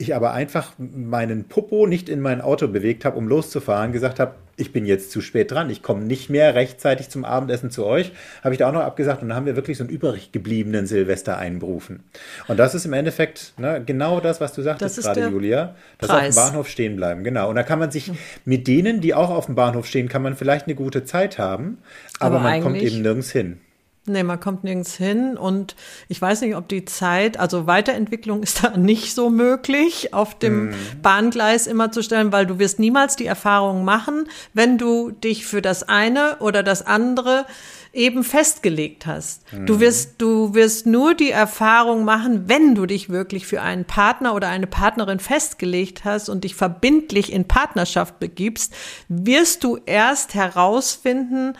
ich 0.00 0.14
aber 0.14 0.32
einfach 0.32 0.72
meinen 0.78 1.44
Popo 1.48 1.88
nicht 1.88 2.08
in 2.08 2.20
mein 2.20 2.40
Auto 2.40 2.68
bewegt 2.68 3.04
habe, 3.04 3.18
um 3.18 3.26
loszufahren, 3.26 3.90
gesagt 3.90 4.20
habe, 4.20 4.34
ich 4.56 4.72
bin 4.72 4.86
jetzt 4.86 5.10
zu 5.10 5.20
spät 5.20 5.50
dran, 5.50 5.70
ich 5.70 5.82
komme 5.82 6.02
nicht 6.04 6.30
mehr 6.30 6.54
rechtzeitig 6.54 7.08
zum 7.08 7.24
Abendessen 7.24 7.70
zu 7.70 7.84
euch, 7.84 8.12
habe 8.42 8.54
ich 8.54 8.58
da 8.58 8.68
auch 8.68 8.72
noch 8.72 8.82
abgesagt 8.82 9.22
und 9.22 9.28
dann 9.28 9.36
haben 9.36 9.46
wir 9.46 9.56
wirklich 9.56 9.76
so 9.76 9.84
einen 9.84 9.92
übrig 9.92 10.30
gebliebenen 10.30 10.86
Silvester 10.86 11.36
einberufen. 11.38 12.04
Und 12.46 12.58
das 12.58 12.76
ist 12.76 12.84
im 12.84 12.92
Endeffekt 12.92 13.54
ne, 13.56 13.82
genau 13.84 14.20
das, 14.20 14.40
was 14.40 14.52
du 14.52 14.62
sagtest 14.62 15.02
gerade, 15.02 15.28
Julia, 15.28 15.74
dass 15.98 16.10
Preis. 16.10 16.36
auf 16.36 16.44
dem 16.44 16.50
Bahnhof 16.50 16.68
stehen 16.68 16.96
bleiben. 16.96 17.24
Genau. 17.24 17.48
Und 17.48 17.56
da 17.56 17.64
kann 17.64 17.80
man 17.80 17.90
sich 17.90 18.12
mit 18.44 18.68
denen, 18.68 19.00
die 19.00 19.14
auch 19.14 19.30
auf 19.30 19.46
dem 19.46 19.56
Bahnhof 19.56 19.86
stehen, 19.86 20.08
kann 20.08 20.22
man 20.22 20.36
vielleicht 20.36 20.66
eine 20.66 20.76
gute 20.76 21.04
Zeit 21.04 21.38
haben, 21.38 21.78
aber, 22.20 22.36
aber 22.36 22.44
man 22.44 22.62
kommt 22.62 22.82
eben 22.82 23.02
nirgends 23.02 23.32
hin. 23.32 23.58
Nee, 24.08 24.22
man 24.22 24.40
kommt 24.40 24.64
nirgends 24.64 24.94
hin 24.94 25.36
und 25.36 25.76
ich 26.08 26.20
weiß 26.20 26.40
nicht, 26.40 26.56
ob 26.56 26.68
die 26.68 26.84
Zeit, 26.84 27.38
also 27.38 27.66
Weiterentwicklung 27.66 28.42
ist 28.44 28.64
da 28.64 28.76
nicht 28.76 29.14
so 29.14 29.30
möglich, 29.30 30.14
auf 30.14 30.38
dem 30.38 30.70
mm. 30.70 30.74
Bahngleis 31.02 31.66
immer 31.66 31.92
zu 31.92 32.02
stellen, 32.02 32.32
weil 32.32 32.46
du 32.46 32.58
wirst 32.58 32.78
niemals 32.78 33.16
die 33.16 33.26
Erfahrung 33.26 33.84
machen, 33.84 34.28
wenn 34.54 34.78
du 34.78 35.10
dich 35.10 35.46
für 35.46 35.62
das 35.62 35.82
eine 35.82 36.36
oder 36.40 36.62
das 36.62 36.86
andere 36.86 37.46
eben 37.92 38.22
festgelegt 38.22 39.06
hast. 39.06 39.42
Mm. 39.52 39.66
Du 39.66 39.80
wirst, 39.80 40.14
du 40.18 40.54
wirst 40.54 40.86
nur 40.86 41.14
die 41.14 41.30
Erfahrung 41.30 42.04
machen, 42.04 42.48
wenn 42.48 42.74
du 42.74 42.86
dich 42.86 43.10
wirklich 43.10 43.46
für 43.46 43.62
einen 43.62 43.84
Partner 43.84 44.34
oder 44.34 44.48
eine 44.48 44.66
Partnerin 44.66 45.18
festgelegt 45.18 46.04
hast 46.04 46.28
und 46.28 46.44
dich 46.44 46.54
verbindlich 46.54 47.32
in 47.32 47.46
Partnerschaft 47.46 48.18
begibst, 48.18 48.74
wirst 49.08 49.64
du 49.64 49.78
erst 49.84 50.34
herausfinden, 50.34 51.54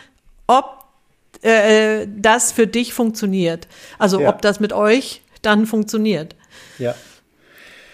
ob 0.47 0.78
äh, 1.41 2.07
das 2.17 2.51
für 2.51 2.67
dich 2.67 2.93
funktioniert. 2.93 3.67
Also 3.97 4.21
ja. 4.21 4.29
ob 4.29 4.41
das 4.41 4.59
mit 4.59 4.73
euch 4.73 5.21
dann 5.41 5.65
funktioniert. 5.65 6.35
Ja. 6.77 6.95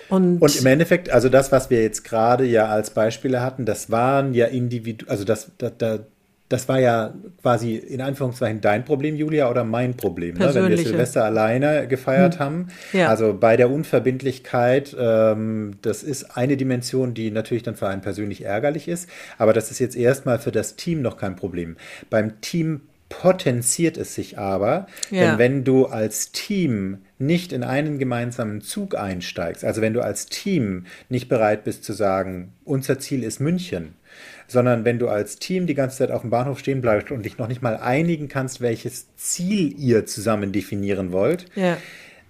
Und, 0.10 0.40
und, 0.40 0.56
im 0.56 0.66
Endeffekt, 0.66 1.10
also 1.10 1.30
das, 1.30 1.52
was 1.52 1.70
wir 1.70 1.82
jetzt 1.82 2.04
gerade 2.04 2.46
ja 2.46 2.68
als 2.68 2.92
Beispiele 2.92 3.42
hatten, 3.42 3.66
das 3.66 3.90
waren 3.90 4.34
ja 4.34 4.46
individu, 4.46 5.06
also 5.10 5.24
das, 5.24 5.52
das, 5.58 6.02
das 6.48 6.70
war 6.70 6.80
ja 6.80 7.14
quasi 7.42 7.75
in 7.75 8.02
Anführungszeichen 8.02 8.62
dein 8.62 8.86
Problem, 8.86 9.16
Julia, 9.16 9.50
oder 9.50 9.64
mein 9.64 9.98
Problem, 9.98 10.36
ne? 10.36 10.54
wenn 10.54 10.70
wir 10.70 10.78
Silvester 10.78 11.25
alleine 11.25 11.88
gefeiert 11.88 12.36
hm. 12.36 12.40
haben. 12.40 12.68
Ja. 12.94 13.10
Also 13.10 13.34
bei 13.34 13.58
der 13.58 13.72
Unverbindlichkeit, 13.72 14.96
ähm, 15.00 15.78
das 15.82 16.04
ist 16.04 16.38
eine 16.38 16.56
Dimension, 16.56 17.16
die 17.16 17.32
natürlich 17.32 17.64
dann 17.64 17.75
für 17.75 17.88
einen 17.88 18.02
persönlich 18.02 18.46
ärgerlich 18.46 18.88
ist, 18.88 19.10
aber 19.40 19.54
das 19.54 19.72
ist 19.72 19.80
jetzt 19.80 19.96
erstmal 19.96 20.38
für 20.38 20.52
das 20.52 20.75
Team 20.75 21.02
noch 21.02 21.18
kein 21.18 21.36
Problem. 21.36 21.78
Beim 22.12 22.40
Team 22.42 22.82
potenziert 23.22 23.98
es 23.98 24.15
sich 24.15 24.38
aber, 24.38 24.88
ja. 25.10 25.22
denn 25.22 25.39
wenn 25.39 25.63
du 25.63 25.86
als 25.86 26.31
Team 26.31 27.00
nicht 27.17 27.53
in 27.53 27.63
einen 27.63 27.98
gemeinsamen 27.98 28.62
Zug 28.62 28.95
einsteigst, 28.95 29.63
also 29.63 29.81
wenn 29.81 29.93
du 29.93 30.01
als 30.01 30.25
Team 30.27 30.86
nicht 31.10 31.29
bereit 31.29 31.63
bist 31.63 31.84
zu 31.84 31.93
sagen, 31.93 32.53
unser 32.65 33.00
Ziel 33.00 33.24
ist 33.24 33.39
München, 33.39 33.93
sondern 34.48 34.86
wenn 34.86 35.00
du 35.00 35.07
als 35.07 35.38
Team 35.38 35.65
die 35.65 35.75
ganze 35.75 35.98
Zeit 35.98 36.12
auf 36.12 36.22
dem 36.22 36.29
Bahnhof 36.29 36.60
stehen 36.60 36.81
bleibst 36.81 37.12
und 37.12 37.24
dich 37.24 37.38
noch 37.38 37.48
nicht 37.48 37.62
mal 37.62 37.77
einigen 37.77 38.27
kannst, 38.27 38.62
welches 38.62 39.07
Ziel 39.15 39.74
ihr 39.77 40.05
zusammen 40.05 40.51
definieren 40.51 41.12
wollt, 41.12 41.45
ja. 41.55 41.77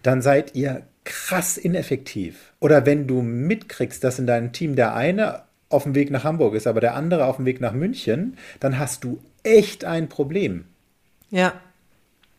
dann 0.04 0.22
seid 0.22 0.56
ihr 0.56 0.84
krass 1.04 1.58
ineffektiv. 1.58 2.54
Oder 2.60 2.86
wenn 2.86 3.08
du 3.08 3.22
mitkriegst, 3.22 4.04
dass 4.04 4.20
in 4.20 4.28
deinem 4.28 4.52
Team 4.52 4.76
der 4.76 4.96
eine 4.96 5.44
auf 5.70 5.84
dem 5.84 5.96
Weg 5.96 6.12
nach 6.12 6.24
Hamburg 6.24 6.56
ist, 6.56 6.68
aber 6.68 6.80
der 6.80 6.96
andere 6.96 7.26
auf 7.26 7.38
dem 7.38 7.46
Weg 7.46 7.60
nach 7.60 7.74
München, 7.74 8.38
dann 8.60 8.80
hast 8.80 9.04
du 9.04 9.20
echt 9.44 9.84
ein 9.86 10.10
Problem. 10.10 10.66
Ja. 11.36 11.60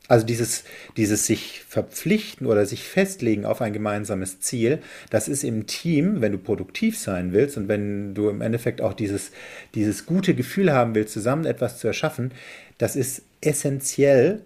Also 0.08 0.24
dieses, 0.24 0.64
dieses 0.96 1.26
sich 1.26 1.64
verpflichten 1.68 2.46
oder 2.46 2.64
sich 2.64 2.84
festlegen 2.84 3.44
auf 3.44 3.60
ein 3.60 3.74
gemeinsames 3.74 4.40
Ziel, 4.40 4.78
das 5.10 5.28
ist 5.28 5.44
im 5.44 5.66
Team, 5.66 6.22
wenn 6.22 6.32
du 6.32 6.38
produktiv 6.38 6.98
sein 6.98 7.32
willst 7.32 7.58
und 7.58 7.68
wenn 7.68 8.14
du 8.14 8.30
im 8.30 8.40
Endeffekt 8.40 8.80
auch 8.80 8.94
dieses, 8.94 9.32
dieses 9.74 10.06
gute 10.06 10.34
Gefühl 10.34 10.72
haben 10.72 10.94
willst, 10.94 11.12
zusammen 11.12 11.44
etwas 11.44 11.78
zu 11.78 11.88
erschaffen, 11.88 12.32
das 12.78 12.96
ist 12.96 13.22
essentiell. 13.42 14.42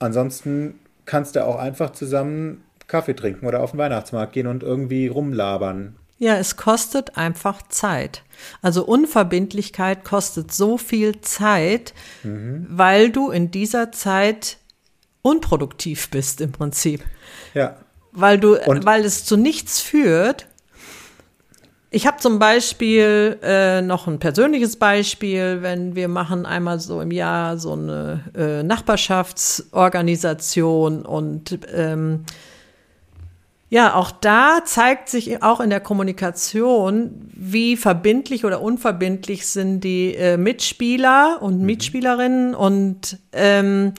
Ansonsten 0.00 0.74
kannst 1.06 1.36
du 1.36 1.46
auch 1.46 1.56
einfach 1.56 1.90
zusammen 1.92 2.62
Kaffee 2.88 3.14
trinken 3.14 3.46
oder 3.46 3.60
auf 3.60 3.70
den 3.70 3.78
Weihnachtsmarkt 3.78 4.34
gehen 4.34 4.48
und 4.48 4.62
irgendwie 4.62 5.06
rumlabern. 5.06 5.96
Ja, 6.18 6.36
es 6.36 6.56
kostet 6.56 7.16
einfach 7.16 7.62
Zeit. 7.68 8.24
Also 8.60 8.84
Unverbindlichkeit 8.84 10.04
kostet 10.04 10.52
so 10.52 10.76
viel 10.76 11.20
Zeit, 11.20 11.94
mhm. 12.24 12.66
weil 12.68 13.10
du 13.10 13.30
in 13.30 13.52
dieser 13.52 13.92
Zeit 13.92 14.58
unproduktiv 15.22 16.10
bist 16.10 16.40
im 16.40 16.50
Prinzip. 16.52 17.04
Ja. 17.54 17.76
Weil 18.12 18.38
du, 18.38 18.56
Und 18.58 18.84
weil 18.84 19.04
es 19.04 19.24
zu 19.24 19.36
nichts 19.36 19.80
führt. 19.80 20.46
Ich 21.90 22.06
habe 22.06 22.18
zum 22.18 22.38
Beispiel 22.38 23.38
äh, 23.42 23.80
noch 23.80 24.06
ein 24.06 24.18
persönliches 24.18 24.76
Beispiel, 24.76 25.62
wenn 25.62 25.94
wir 25.94 26.08
machen 26.08 26.44
einmal 26.44 26.80
so 26.80 27.00
im 27.00 27.10
Jahr 27.10 27.56
so 27.56 27.72
eine 27.72 28.24
äh, 28.36 28.62
Nachbarschaftsorganisation 28.62 31.06
und 31.06 31.58
ähm, 31.72 32.26
ja, 33.70 33.94
auch 33.94 34.10
da 34.10 34.60
zeigt 34.64 35.10
sich 35.10 35.42
auch 35.42 35.60
in 35.60 35.68
der 35.68 35.80
Kommunikation, 35.80 37.30
wie 37.34 37.76
verbindlich 37.76 38.46
oder 38.46 38.62
unverbindlich 38.62 39.46
sind 39.46 39.80
die 39.80 40.14
äh, 40.14 40.38
Mitspieler 40.38 41.38
und 41.42 41.60
mhm. 41.60 41.66
Mitspielerinnen 41.66 42.54
und 42.54 43.18
ähm, 43.32 43.92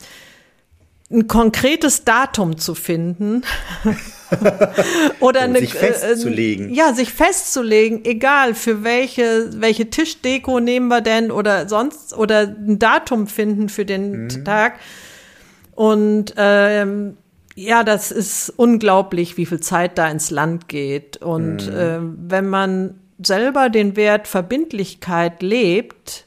ein 1.12 1.28
konkretes 1.28 2.04
Datum 2.04 2.58
zu 2.58 2.76
finden 2.76 3.44
oder 5.20 5.42
eine, 5.42 5.60
sich 5.60 5.74
festzulegen. 5.74 6.70
Äh, 6.70 6.74
ja, 6.74 6.94
sich 6.94 7.14
festzulegen, 7.14 8.06
egal 8.06 8.56
für 8.56 8.84
welche 8.84 9.50
welche 9.54 9.90
Tischdeko 9.90 10.60
nehmen 10.60 10.88
wir 10.88 11.02
denn 11.02 11.32
oder 11.32 11.68
sonst 11.70 12.16
oder 12.16 12.42
ein 12.42 12.80
Datum 12.80 13.28
finden 13.28 13.70
für 13.70 13.86
den 13.86 14.24
mhm. 14.24 14.46
Tag 14.46 14.80
und 15.74 16.34
ähm, 16.38 17.18
ja, 17.56 17.84
das 17.84 18.12
ist 18.12 18.54
unglaublich, 18.56 19.38
wie 19.38 19.46
viel 19.46 19.60
Zeit 19.60 19.98
da 19.98 20.08
ins 20.10 20.32
Land 20.32 20.68
geht. 20.68 21.18
Und 21.18 21.68
mhm. 21.68 21.78
äh, 21.78 22.00
wenn 22.30 22.48
man 22.48 23.00
selber 23.22 23.70
den 23.70 23.96
Wert 23.96 24.28
Verbindlichkeit 24.28 25.42
lebt, 25.42 26.26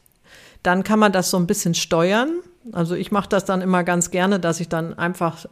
dann 0.62 0.85
kann 0.85 0.99
man 0.99 1.12
das 1.12 1.31
so 1.31 1.38
ein 1.38 1.47
bisschen 1.47 1.75
steuern. 1.75 2.41
Also 2.73 2.95
ich 2.95 3.11
mache 3.11 3.29
das 3.29 3.45
dann 3.45 3.61
immer 3.61 3.83
ganz 3.83 4.11
gerne, 4.11 4.38
dass 4.38 4.61
ich 4.61 4.69
dann 4.69 4.97
einfach 4.97 5.47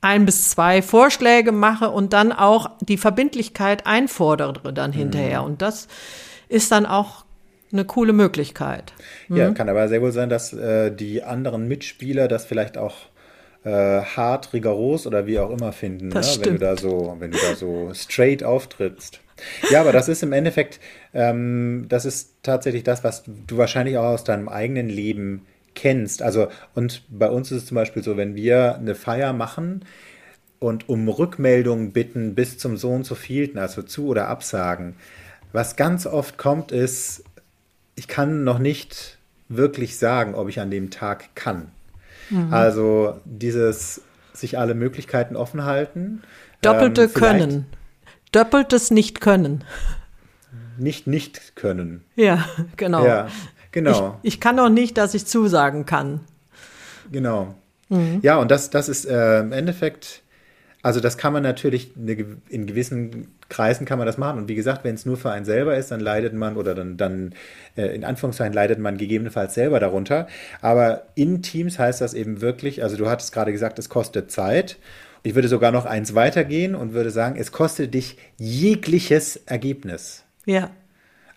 ein 0.00 0.26
bis 0.26 0.50
zwei 0.50 0.82
Vorschläge 0.82 1.52
mache 1.52 1.90
und 1.90 2.12
dann 2.12 2.32
auch 2.32 2.70
die 2.80 2.96
Verbindlichkeit 2.98 3.86
einfordere 3.86 4.72
dann 4.72 4.92
hinterher. 4.92 5.40
Mhm. 5.40 5.46
Und 5.46 5.62
das 5.62 5.88
ist 6.48 6.72
dann 6.72 6.84
auch 6.84 7.24
eine 7.72 7.84
coole 7.84 8.12
Möglichkeit. 8.12 8.92
Mhm. 9.28 9.36
Ja, 9.36 9.50
kann 9.52 9.68
aber 9.68 9.88
sehr 9.88 10.02
wohl 10.02 10.12
sein, 10.12 10.28
dass 10.28 10.52
äh, 10.52 10.90
die 10.90 11.22
anderen 11.22 11.68
Mitspieler 11.68 12.28
das 12.28 12.44
vielleicht 12.44 12.76
auch 12.76 12.96
äh, 13.64 13.70
hart, 13.70 14.52
rigoros 14.52 15.06
oder 15.06 15.26
wie 15.26 15.38
auch 15.38 15.50
immer 15.50 15.72
finden, 15.72 16.08
ne? 16.08 16.20
wenn 16.40 16.54
du 16.54 16.58
da 16.58 16.76
so, 16.76 17.16
wenn 17.18 17.30
du 17.30 17.38
da 17.38 17.54
so 17.54 17.92
straight 17.94 18.42
auftrittst. 18.42 19.20
Ja, 19.70 19.80
aber 19.80 19.92
das 19.92 20.08
ist 20.08 20.22
im 20.22 20.32
Endeffekt, 20.32 20.80
ähm, 21.14 21.86
das 21.88 22.04
ist 22.04 22.34
tatsächlich 22.42 22.84
das, 22.84 23.02
was 23.04 23.24
du 23.24 23.56
wahrscheinlich 23.56 23.98
auch 23.98 24.04
aus 24.04 24.24
deinem 24.24 24.48
eigenen 24.48 24.88
Leben 24.88 25.46
kennst. 25.74 26.22
Also, 26.22 26.48
und 26.74 27.02
bei 27.08 27.30
uns 27.30 27.50
ist 27.50 27.62
es 27.62 27.66
zum 27.66 27.76
Beispiel 27.76 28.02
so, 28.02 28.16
wenn 28.16 28.34
wir 28.34 28.76
eine 28.76 28.94
Feier 28.94 29.32
machen 29.32 29.84
und 30.58 30.88
um 30.88 31.08
Rückmeldungen 31.08 31.92
bitten 31.92 32.34
bis 32.34 32.58
zum 32.58 32.76
so 32.76 32.90
und 32.90 33.04
so 33.04 33.14
vielten, 33.14 33.58
also 33.58 33.82
zu 33.82 34.06
oder 34.06 34.28
absagen, 34.28 34.94
was 35.52 35.76
ganz 35.76 36.06
oft 36.06 36.38
kommt, 36.38 36.72
ist, 36.72 37.24
ich 37.94 38.08
kann 38.08 38.44
noch 38.44 38.58
nicht 38.58 39.18
wirklich 39.48 39.98
sagen, 39.98 40.34
ob 40.34 40.48
ich 40.48 40.60
an 40.60 40.70
dem 40.70 40.90
Tag 40.90 41.34
kann. 41.34 41.70
Mhm. 42.30 42.52
Also 42.52 43.20
dieses 43.24 44.02
sich 44.32 44.58
alle 44.58 44.74
Möglichkeiten 44.74 45.36
offen 45.36 45.64
halten. 45.64 46.22
Doppelte 46.62 47.02
ähm, 47.02 47.14
Können. 47.14 47.66
Doppeltes 48.32 48.90
nicht 48.90 49.20
können. 49.20 49.64
Nicht 50.78 51.06
nicht 51.06 51.54
können. 51.54 52.02
Ja, 52.16 52.46
genau. 52.76 53.04
Ja, 53.04 53.28
genau. 53.72 54.18
Ich, 54.22 54.34
ich 54.34 54.40
kann 54.40 54.56
doch 54.56 54.70
nicht, 54.70 54.96
dass 54.96 55.14
ich 55.14 55.26
zusagen 55.26 55.84
kann. 55.84 56.20
Genau. 57.10 57.54
Mhm. 57.90 58.20
Ja, 58.22 58.36
und 58.38 58.50
das, 58.50 58.70
das 58.70 58.88
ist 58.88 59.04
äh, 59.04 59.40
im 59.40 59.52
Endeffekt, 59.52 60.21
also 60.82 60.98
das 60.98 61.16
kann 61.16 61.32
man 61.32 61.44
natürlich 61.44 61.92
in 61.96 62.66
gewissen 62.66 63.28
Kreisen 63.48 63.86
kann 63.86 63.98
man 63.98 64.06
das 64.06 64.18
machen. 64.18 64.38
Und 64.38 64.48
wie 64.48 64.56
gesagt, 64.56 64.82
wenn 64.82 64.96
es 64.96 65.06
nur 65.06 65.16
für 65.16 65.30
einen 65.30 65.44
selber 65.44 65.76
ist, 65.76 65.92
dann 65.92 66.00
leidet 66.00 66.34
man 66.34 66.56
oder 66.56 66.74
dann, 66.74 66.96
dann 66.96 67.34
äh, 67.76 67.94
in 67.94 68.04
Anführungszeichen 68.04 68.52
leidet 68.52 68.80
man 68.80 68.98
gegebenenfalls 68.98 69.54
selber 69.54 69.78
darunter. 69.78 70.26
Aber 70.60 71.04
in 71.14 71.40
Teams 71.42 71.78
heißt 71.78 72.00
das 72.00 72.14
eben 72.14 72.40
wirklich, 72.40 72.82
also 72.82 72.96
du 72.96 73.08
hattest 73.08 73.32
gerade 73.32 73.52
gesagt, 73.52 73.78
es 73.78 73.88
kostet 73.88 74.32
Zeit. 74.32 74.76
Ich 75.22 75.36
würde 75.36 75.46
sogar 75.46 75.70
noch 75.70 75.86
eins 75.86 76.16
weitergehen 76.16 76.74
und 76.74 76.94
würde 76.94 77.10
sagen, 77.10 77.36
es 77.38 77.52
kostet 77.52 77.94
dich 77.94 78.18
jegliches 78.38 79.36
Ergebnis. 79.46 80.24
Ja. 80.46 80.70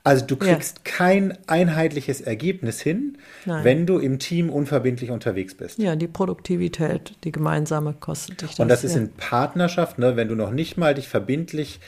Also 0.06 0.26
du 0.26 0.38
kriegst 0.38 0.78
ja. 0.78 0.92
kein 0.98 1.38
einheitliches 1.48 2.22
Ergebnis 2.22 2.80
hin, 2.80 3.18
Nein. 3.46 3.64
wenn 3.66 3.86
du 3.86 3.98
im 3.98 4.20
Team 4.20 4.50
unverbindlich 4.50 5.12
unterwegs 5.12 5.56
bist. 5.56 5.80
Ja, 5.80 5.98
die 5.98 6.08
Produktivität, 6.08 7.14
die 7.26 7.34
gemeinsame 7.34 7.94
kostet 8.00 8.42
dich 8.42 8.52
das. 8.52 8.60
Und 8.60 8.70
das 8.70 8.84
ja. 8.84 8.90
ist 8.90 8.96
in 8.96 9.12
Partnerschaft, 9.12 10.00
ne, 10.00 10.16
wenn 10.16 10.30
du 10.30 10.36
noch 10.36 10.52
nicht 10.52 10.78
mal 10.78 10.94
dich 10.94 11.10
verbindlich 11.10 11.82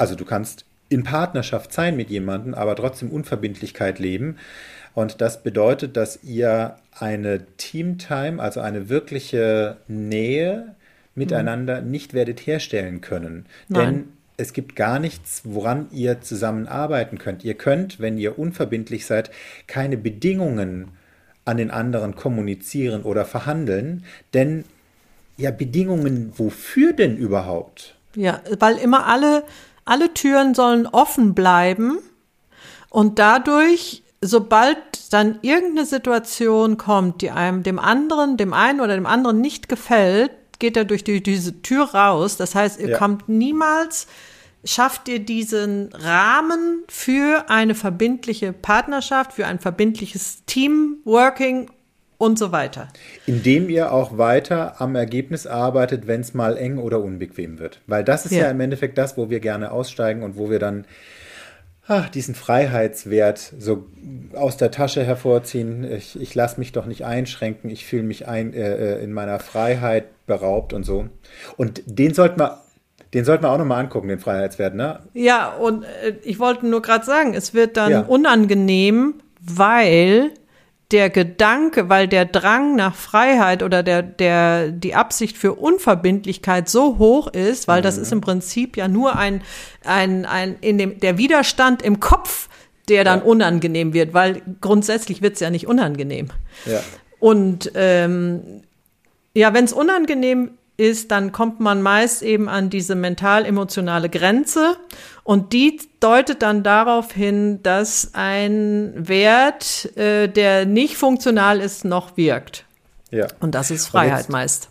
also 0.00 0.14
du 0.14 0.24
kannst 0.24 0.64
in 0.88 1.04
Partnerschaft 1.04 1.74
sein 1.74 1.94
mit 1.94 2.08
jemandem, 2.08 2.54
aber 2.54 2.74
trotzdem 2.74 3.10
Unverbindlichkeit 3.10 3.98
leben. 3.98 4.38
Und 4.94 5.20
das 5.20 5.42
bedeutet, 5.42 5.96
dass 5.96 6.24
ihr 6.24 6.76
eine 6.98 7.44
Teamtime, 7.58 8.42
also 8.42 8.60
eine 8.60 8.88
wirkliche 8.88 9.76
Nähe 9.88 10.74
miteinander 11.14 11.82
mhm. 11.82 11.90
nicht 11.90 12.14
werdet 12.14 12.40
herstellen 12.46 13.02
können. 13.02 13.44
Nein. 13.68 13.94
Denn 13.94 14.04
es 14.40 14.52
gibt 14.52 14.74
gar 14.74 14.98
nichts, 14.98 15.42
woran 15.44 15.88
ihr 15.92 16.20
zusammenarbeiten 16.22 17.18
könnt. 17.18 17.44
Ihr 17.44 17.54
könnt, 17.54 18.00
wenn 18.00 18.18
ihr 18.18 18.38
unverbindlich 18.38 19.06
seid, 19.06 19.30
keine 19.66 19.96
Bedingungen 19.96 20.88
an 21.44 21.58
den 21.58 21.70
anderen 21.70 22.16
kommunizieren 22.16 23.02
oder 23.02 23.24
verhandeln, 23.24 24.04
denn 24.34 24.64
ja, 25.36 25.50
Bedingungen 25.50 26.32
wofür 26.36 26.92
denn 26.92 27.16
überhaupt? 27.16 27.96
Ja, 28.14 28.40
weil 28.58 28.76
immer 28.76 29.06
alle, 29.06 29.44
alle 29.84 30.12
Türen 30.12 30.54
sollen 30.54 30.86
offen 30.86 31.34
bleiben 31.34 31.98
und 32.90 33.18
dadurch, 33.18 34.02
sobald 34.20 34.78
dann 35.12 35.38
irgendeine 35.42 35.86
Situation 35.86 36.76
kommt, 36.76 37.22
die 37.22 37.30
einem 37.30 37.62
dem 37.62 37.78
anderen, 37.78 38.36
dem 38.36 38.52
einen 38.52 38.80
oder 38.80 38.94
dem 38.94 39.06
anderen 39.06 39.40
nicht 39.40 39.68
gefällt, 39.68 40.32
geht 40.58 40.76
er 40.76 40.84
durch 40.84 41.04
die, 41.04 41.22
diese 41.22 41.62
Tür 41.62 41.94
raus. 41.94 42.36
Das 42.36 42.54
heißt, 42.54 42.78
ihr 42.80 42.90
ja. 42.90 42.98
kommt 42.98 43.28
niemals 43.28 44.06
schafft 44.64 45.08
ihr 45.08 45.20
diesen 45.20 45.90
Rahmen 45.92 46.84
für 46.88 47.48
eine 47.48 47.74
verbindliche 47.74 48.52
Partnerschaft, 48.52 49.32
für 49.32 49.46
ein 49.46 49.58
verbindliches 49.58 50.44
Teamworking 50.46 51.70
und 52.18 52.38
so 52.38 52.52
weiter. 52.52 52.88
Indem 53.26 53.70
ihr 53.70 53.92
auch 53.92 54.18
weiter 54.18 54.80
am 54.80 54.94
Ergebnis 54.94 55.46
arbeitet, 55.46 56.06
wenn 56.06 56.20
es 56.20 56.34
mal 56.34 56.58
eng 56.58 56.76
oder 56.76 57.00
unbequem 57.00 57.58
wird. 57.58 57.80
Weil 57.86 58.04
das 58.04 58.26
ist 58.26 58.32
ja. 58.32 58.44
ja. 58.44 58.50
im 58.50 58.60
Endeffekt 58.60 58.98
das, 58.98 59.16
wo 59.16 59.30
wir 59.30 59.40
gerne 59.40 59.72
aussteigen 59.72 60.22
und 60.22 60.36
wo 60.36 60.50
wir 60.50 60.58
dann 60.58 60.84
ach, 61.86 62.08
diesen 62.08 62.34
Freiheitswert 62.34 63.54
so 63.58 63.86
aus 64.34 64.56
der 64.56 64.70
Tasche 64.70 65.02
hervorziehen. 65.02 65.82
Ich, 65.90 66.20
ich 66.20 66.34
lasse 66.34 66.60
mich 66.60 66.72
doch 66.72 66.86
nicht 66.86 67.04
einschränken, 67.04 67.70
ich 67.70 67.84
fühle 67.84 68.04
mich 68.04 68.28
ein, 68.28 68.52
äh, 68.52 68.98
äh 68.98 69.02
in 69.02 69.12
meiner 69.12 69.40
Freiheit 69.40 70.04
beraubt 70.26 70.72
und 70.72 70.84
so. 70.84 71.08
Und 71.56 71.82
den 71.86 72.14
sollten 72.14 72.38
wir 72.38 72.62
den 73.14 73.24
sollten 73.24 73.44
wir 73.44 73.50
auch 73.50 73.58
nochmal 73.58 73.80
angucken, 73.80 74.08
den 74.08 74.20
Freiheitswert, 74.20 74.74
ne? 74.74 75.00
Ja, 75.14 75.50
und 75.54 75.84
äh, 75.84 76.14
ich 76.22 76.38
wollte 76.38 76.66
nur 76.66 76.82
gerade 76.82 77.04
sagen, 77.04 77.34
es 77.34 77.54
wird 77.54 77.76
dann 77.76 77.90
ja. 77.90 78.00
unangenehm, 78.02 79.14
weil 79.40 80.32
der 80.90 81.10
Gedanke, 81.10 81.88
weil 81.88 82.08
der 82.08 82.24
Drang 82.24 82.74
nach 82.74 82.94
Freiheit 82.94 83.62
oder 83.62 83.82
der, 83.82 84.02
der, 84.02 84.70
die 84.70 84.94
Absicht 84.94 85.38
für 85.38 85.54
Unverbindlichkeit 85.54 86.68
so 86.68 86.98
hoch 86.98 87.28
ist, 87.28 87.68
weil 87.68 87.80
mhm. 87.80 87.84
das 87.84 87.98
ist 87.98 88.12
im 88.12 88.20
Prinzip 88.20 88.76
ja 88.76 88.88
nur 88.88 89.16
ein, 89.16 89.42
ein, 89.84 90.26
ein, 90.26 90.56
in 90.60 90.78
dem, 90.78 90.98
der 90.98 91.16
Widerstand 91.16 91.82
im 91.82 92.00
Kopf, 92.00 92.48
der 92.88 93.04
dann 93.04 93.20
ja. 93.20 93.24
unangenehm 93.24 93.92
wird, 93.92 94.14
weil 94.14 94.42
grundsätzlich 94.60 95.22
wird 95.22 95.34
es 95.34 95.40
ja 95.40 95.50
nicht 95.50 95.68
unangenehm. 95.68 96.28
Ja. 96.66 96.80
Und 97.20 97.70
ähm, 97.74 98.62
ja, 99.34 99.54
wenn 99.54 99.64
es 99.64 99.72
unangenehm 99.72 100.52
ist, 100.80 101.10
dann 101.10 101.30
kommt 101.30 101.60
man 101.60 101.82
meist 101.82 102.22
eben 102.22 102.48
an 102.48 102.70
diese 102.70 102.94
mental-emotionale 102.94 104.08
Grenze 104.08 104.76
und 105.22 105.52
die 105.52 105.78
deutet 106.00 106.42
dann 106.42 106.62
darauf 106.62 107.12
hin, 107.12 107.62
dass 107.62 108.10
ein 108.14 108.92
Wert, 108.96 109.96
äh, 109.96 110.28
der 110.28 110.66
nicht 110.66 110.96
funktional 110.96 111.60
ist, 111.60 111.84
noch 111.84 112.16
wirkt. 112.16 112.64
Ja. 113.10 113.26
Und 113.40 113.54
das 113.54 113.70
ist 113.70 113.86
Freiheit 113.86 114.20
jetzt, 114.20 114.30
meist. 114.30 114.70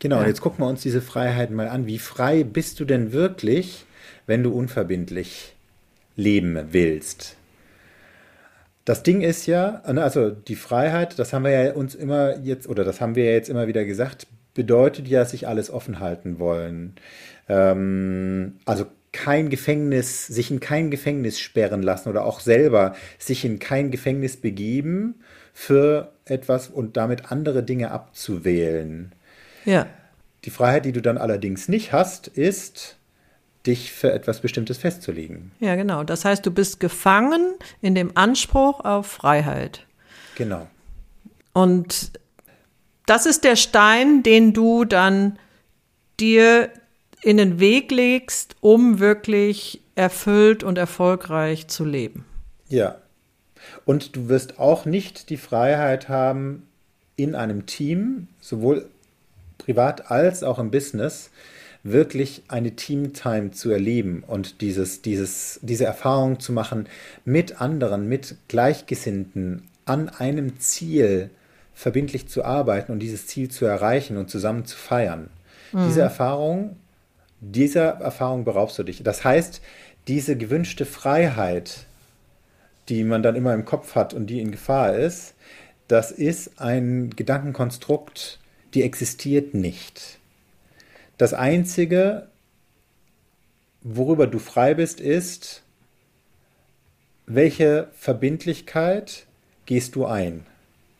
Genau, 0.00 0.20
ja. 0.20 0.26
jetzt 0.26 0.40
gucken 0.40 0.64
wir 0.64 0.68
uns 0.68 0.82
diese 0.82 1.00
Freiheit 1.00 1.50
mal 1.50 1.68
an. 1.68 1.86
Wie 1.86 1.98
frei 1.98 2.44
bist 2.44 2.78
du 2.78 2.84
denn 2.84 3.12
wirklich, 3.12 3.86
wenn 4.26 4.42
du 4.42 4.52
unverbindlich 4.52 5.54
leben 6.14 6.58
willst? 6.70 7.36
Das 8.84 9.02
Ding 9.02 9.20
ist 9.20 9.46
ja, 9.46 9.82
also 9.84 10.30
die 10.30 10.56
Freiheit, 10.56 11.18
das 11.18 11.32
haben 11.32 11.44
wir 11.44 11.50
ja 11.50 11.72
uns 11.74 11.94
immer 11.94 12.38
jetzt, 12.38 12.68
oder 12.68 12.84
das 12.84 13.00
haben 13.00 13.16
wir 13.16 13.24
ja 13.24 13.32
jetzt 13.32 13.50
immer 13.50 13.66
wieder 13.66 13.84
gesagt, 13.84 14.26
bedeutet 14.58 15.06
ja, 15.06 15.24
sich 15.24 15.46
alles 15.46 15.70
offen 15.70 16.00
halten 16.00 16.40
wollen. 16.40 16.96
Ähm, 17.48 18.56
also 18.64 18.86
kein 19.12 19.50
Gefängnis, 19.50 20.26
sich 20.26 20.50
in 20.50 20.58
kein 20.58 20.90
Gefängnis 20.90 21.38
sperren 21.38 21.80
lassen 21.80 22.08
oder 22.08 22.24
auch 22.24 22.40
selber 22.40 22.96
sich 23.20 23.44
in 23.44 23.60
kein 23.60 23.92
Gefängnis 23.92 24.36
begeben 24.36 25.14
für 25.54 26.10
etwas 26.24 26.66
und 26.66 26.96
damit 26.96 27.30
andere 27.30 27.62
Dinge 27.62 27.92
abzuwählen. 27.92 29.12
Ja. 29.64 29.86
Die 30.44 30.50
Freiheit, 30.50 30.86
die 30.86 30.92
du 30.92 31.02
dann 31.02 31.18
allerdings 31.18 31.68
nicht 31.68 31.92
hast, 31.92 32.26
ist, 32.26 32.96
dich 33.64 33.92
für 33.92 34.12
etwas 34.12 34.40
Bestimmtes 34.40 34.78
festzulegen. 34.78 35.52
Ja, 35.60 35.76
genau. 35.76 36.02
Das 36.02 36.24
heißt, 36.24 36.44
du 36.44 36.50
bist 36.50 36.80
gefangen 36.80 37.54
in 37.80 37.94
dem 37.94 38.16
Anspruch 38.16 38.84
auf 38.84 39.06
Freiheit. 39.06 39.86
Genau. 40.34 40.66
Und 41.52 42.10
das 43.08 43.26
ist 43.26 43.44
der 43.44 43.56
Stein, 43.56 44.22
den 44.22 44.52
du 44.52 44.84
dann 44.84 45.38
dir 46.20 46.70
in 47.22 47.36
den 47.36 47.58
Weg 47.58 47.90
legst, 47.90 48.56
um 48.60 48.98
wirklich 48.98 49.80
erfüllt 49.94 50.62
und 50.62 50.78
erfolgreich 50.78 51.68
zu 51.68 51.84
leben. 51.84 52.24
Ja. 52.68 52.96
Und 53.84 54.14
du 54.14 54.28
wirst 54.28 54.58
auch 54.58 54.84
nicht 54.84 55.30
die 55.30 55.36
Freiheit 55.36 56.08
haben, 56.08 56.68
in 57.16 57.34
einem 57.34 57.66
Team, 57.66 58.28
sowohl 58.40 58.88
privat 59.58 60.10
als 60.10 60.44
auch 60.44 60.58
im 60.58 60.70
Business, 60.70 61.30
wirklich 61.82 62.42
eine 62.48 62.72
Teamtime 62.72 63.50
zu 63.50 63.70
erleben 63.70 64.22
und 64.26 64.60
dieses, 64.60 65.02
dieses, 65.02 65.58
diese 65.62 65.84
Erfahrung 65.84 66.38
zu 66.38 66.52
machen 66.52 66.88
mit 67.24 67.60
anderen, 67.60 68.08
mit 68.08 68.36
Gleichgesinnten 68.48 69.68
an 69.84 70.08
einem 70.08 70.60
Ziel, 70.60 71.30
verbindlich 71.78 72.26
zu 72.26 72.44
arbeiten 72.44 72.90
und 72.90 72.98
dieses 72.98 73.28
Ziel 73.28 73.52
zu 73.52 73.64
erreichen 73.64 74.16
und 74.16 74.28
zusammen 74.28 74.64
zu 74.64 74.76
feiern. 74.76 75.30
Mhm. 75.72 75.86
Diese 75.86 76.00
Erfahrung, 76.00 76.74
dieser 77.40 78.00
Erfahrung 78.00 78.44
beraubst 78.44 78.76
du 78.80 78.82
dich. 78.82 79.04
Das 79.04 79.22
heißt, 79.22 79.62
diese 80.08 80.36
gewünschte 80.36 80.84
Freiheit, 80.84 81.86
die 82.88 83.04
man 83.04 83.22
dann 83.22 83.36
immer 83.36 83.54
im 83.54 83.64
Kopf 83.64 83.94
hat 83.94 84.12
und 84.12 84.26
die 84.26 84.40
in 84.40 84.50
Gefahr 84.50 84.96
ist, 84.96 85.34
das 85.86 86.10
ist 86.10 86.60
ein 86.60 87.10
Gedankenkonstrukt, 87.10 88.40
die 88.74 88.82
existiert 88.82 89.54
nicht. 89.54 90.18
Das 91.16 91.32
Einzige, 91.32 92.26
worüber 93.82 94.26
du 94.26 94.40
frei 94.40 94.74
bist, 94.74 94.98
ist, 94.98 95.62
welche 97.26 97.86
Verbindlichkeit 97.92 99.26
gehst 99.64 99.94
du 99.94 100.06
ein? 100.06 100.44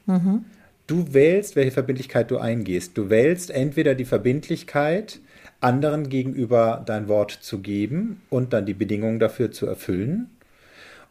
Mhm. 0.07 0.45
Du 0.89 1.13
wählst, 1.13 1.55
welche 1.55 1.71
Verbindlichkeit 1.71 2.31
du 2.31 2.39
eingehst. 2.39 2.97
Du 2.97 3.11
wählst 3.11 3.51
entweder 3.51 3.95
die 3.95 4.07
Verbindlichkeit, 4.07 5.21
anderen 5.61 6.09
gegenüber 6.09 6.83
dein 6.85 7.09
Wort 7.09 7.31
zu 7.31 7.61
geben 7.61 8.23
und 8.31 8.55
dann 8.55 8.65
die 8.65 8.75
Bedingungen 8.75 9.21
dafür 9.21 9.53
zu 9.53 9.67
erfüllen, 9.67 10.31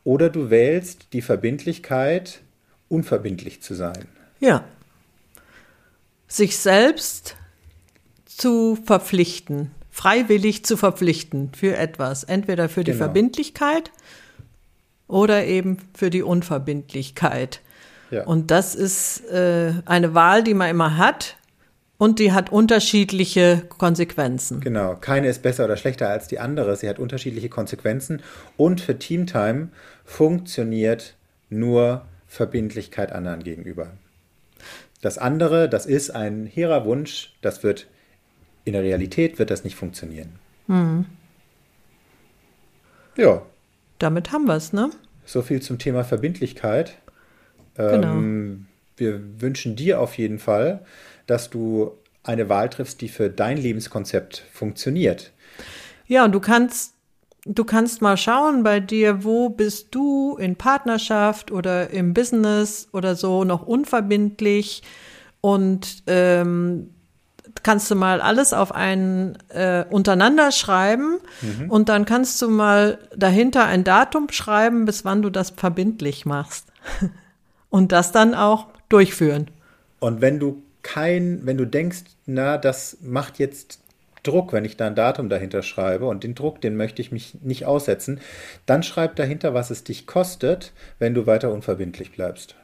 oder 0.03 0.29
du 0.29 0.49
wählst 0.49 1.13
die 1.13 1.21
Verbindlichkeit, 1.21 2.39
unverbindlich 2.89 3.61
zu 3.61 3.75
sein. 3.75 4.05
Ja. 4.39 4.63
Sich 6.27 6.57
selbst 6.57 7.35
zu 8.25 8.77
verpflichten, 8.83 9.71
freiwillig 9.91 10.65
zu 10.65 10.75
verpflichten 10.75 11.51
für 11.53 11.75
etwas, 11.77 12.23
entweder 12.23 12.67
für 12.67 12.83
die 12.83 12.93
genau. 12.93 13.03
Verbindlichkeit 13.03 13.91
oder 15.07 15.45
eben 15.45 15.77
für 15.93 16.09
die 16.09 16.23
Unverbindlichkeit. 16.23 17.61
Ja. 18.11 18.25
Und 18.25 18.51
das 18.51 18.75
ist 18.75 19.25
äh, 19.29 19.73
eine 19.85 20.13
Wahl, 20.13 20.43
die 20.43 20.53
man 20.53 20.69
immer 20.69 20.97
hat. 20.97 21.37
Und 21.99 22.19
die 22.19 22.31
hat 22.31 22.51
unterschiedliche 22.51 23.63
Konsequenzen. 23.69 24.61
Genau, 24.61 24.95
keine 24.95 25.29
ist 25.29 25.41
besser 25.41 25.65
oder 25.65 25.77
schlechter 25.77 26.07
als 26.09 26.27
die 26.27 26.39
andere. 26.39 26.75
Sie 26.75 26.87
hat 26.87 26.99
unterschiedliche 26.99 27.49
Konsequenzen. 27.49 28.21
Und 28.55 28.81
für 28.81 28.99
Teamtime 28.99 29.69
funktioniert 30.05 31.15
nur 31.49 32.05
Verbindlichkeit 32.27 33.11
anderen 33.11 33.43
gegenüber. 33.43 33.93
Das 35.01 35.17
andere, 35.17 35.69
das 35.69 35.85
ist 35.85 36.11
ein 36.11 36.45
hehrer 36.45 36.85
Wunsch, 36.85 37.33
das 37.41 37.63
wird 37.63 37.87
in 38.65 38.73
der 38.73 38.83
Realität 38.83 39.39
wird 39.39 39.49
das 39.49 39.63
nicht 39.63 39.75
funktionieren. 39.75 40.33
Mhm. 40.67 41.05
Ja. 43.15 43.41
Damit 43.97 44.31
haben 44.31 44.45
wir 44.45 44.55
es, 44.55 44.73
ne? 44.73 44.91
So 45.25 45.41
viel 45.41 45.61
zum 45.61 45.79
Thema 45.79 46.03
Verbindlichkeit. 46.03 46.97
Genau. 47.77 48.15
Ähm, 48.15 48.67
wir 48.95 49.41
wünschen 49.41 49.75
dir 49.75 50.01
auf 50.01 50.17
jeden 50.17 50.39
Fall, 50.39 50.81
dass 51.27 51.49
du 51.49 51.91
eine 52.23 52.49
Wahl 52.49 52.69
triffst, 52.69 53.01
die 53.01 53.07
für 53.07 53.29
dein 53.29 53.57
Lebenskonzept 53.57 54.43
funktioniert. 54.51 55.31
Ja, 56.07 56.25
und 56.25 56.31
du 56.33 56.39
kannst, 56.39 56.93
du 57.45 57.63
kannst 57.63 58.01
mal 58.01 58.17
schauen 58.17 58.63
bei 58.63 58.79
dir, 58.79 59.23
wo 59.23 59.49
bist 59.49 59.87
du 59.91 60.35
in 60.37 60.55
Partnerschaft 60.55 61.51
oder 61.51 61.91
im 61.91 62.13
Business 62.13 62.89
oder 62.91 63.15
so 63.15 63.43
noch 63.43 63.65
unverbindlich 63.65 64.83
und 65.41 66.03
ähm, 66.07 66.89
kannst 67.63 67.89
du 67.91 67.95
mal 67.95 68.19
alles 68.21 68.53
auf 68.53 68.73
einen 68.73 69.37
äh, 69.49 69.85
untereinander 69.89 70.51
schreiben 70.51 71.19
und 71.69 71.89
dann 71.89 72.05
kannst 72.05 72.41
du 72.41 72.49
mal 72.49 72.99
dahinter 73.15 73.65
ein 73.65 73.83
Datum 73.83 74.27
schreiben, 74.29 74.85
bis 74.85 75.05
wann 75.05 75.21
du 75.21 75.29
das 75.29 75.51
verbindlich 75.51 76.25
machst. 76.25 76.67
und 77.69 77.91
das 77.91 78.11
dann 78.11 78.33
auch 78.33 78.67
durchführen. 78.89 79.49
Und 79.99 80.21
wenn 80.21 80.39
du 80.39 80.63
kein, 80.83 81.45
wenn 81.45 81.57
du 81.57 81.65
denkst, 81.65 82.03
na, 82.25 82.57
das 82.57 82.97
macht 83.01 83.39
jetzt 83.39 83.79
Druck, 84.23 84.53
wenn 84.53 84.65
ich 84.65 84.77
da 84.77 84.87
ein 84.87 84.95
Datum 84.95 85.29
dahinter 85.29 85.63
schreibe 85.63 86.05
und 86.05 86.23
den 86.23 86.35
Druck, 86.35 86.61
den 86.61 86.75
möchte 86.75 87.01
ich 87.01 87.11
mich 87.11 87.35
nicht 87.41 87.65
aussetzen, 87.65 88.19
dann 88.65 88.83
schreib 88.83 89.15
dahinter, 89.15 89.53
was 89.53 89.69
es 89.69 89.83
dich 89.83 90.05
kostet, 90.05 90.73
wenn 90.99 91.13
du 91.13 91.25
weiter 91.25 91.51
unverbindlich 91.51 92.11
bleibst. 92.11 92.55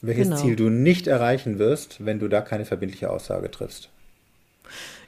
Welches 0.00 0.28
Genau. 0.28 0.40
Ziel 0.40 0.56
du 0.56 0.68
nicht 0.70 1.06
erreichen 1.06 1.58
wirst, 1.58 2.04
wenn 2.04 2.18
du 2.18 2.28
da 2.28 2.40
keine 2.40 2.64
verbindliche 2.64 3.10
Aussage 3.10 3.50
triffst. 3.50 3.90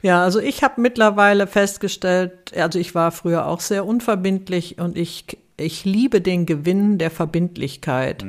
Ja, 0.01 0.23
also 0.23 0.39
ich 0.39 0.63
habe 0.63 0.81
mittlerweile 0.81 1.47
festgestellt, 1.47 2.55
also 2.55 2.79
ich 2.79 2.93
war 2.95 3.11
früher 3.11 3.47
auch 3.47 3.59
sehr 3.59 3.85
unverbindlich 3.85 4.79
und 4.79 4.97
ich, 4.97 5.25
ich 5.57 5.85
liebe 5.85 6.21
den 6.21 6.45
Gewinn 6.45 6.97
der 6.99 7.09
Verbindlichkeit, 7.11 8.23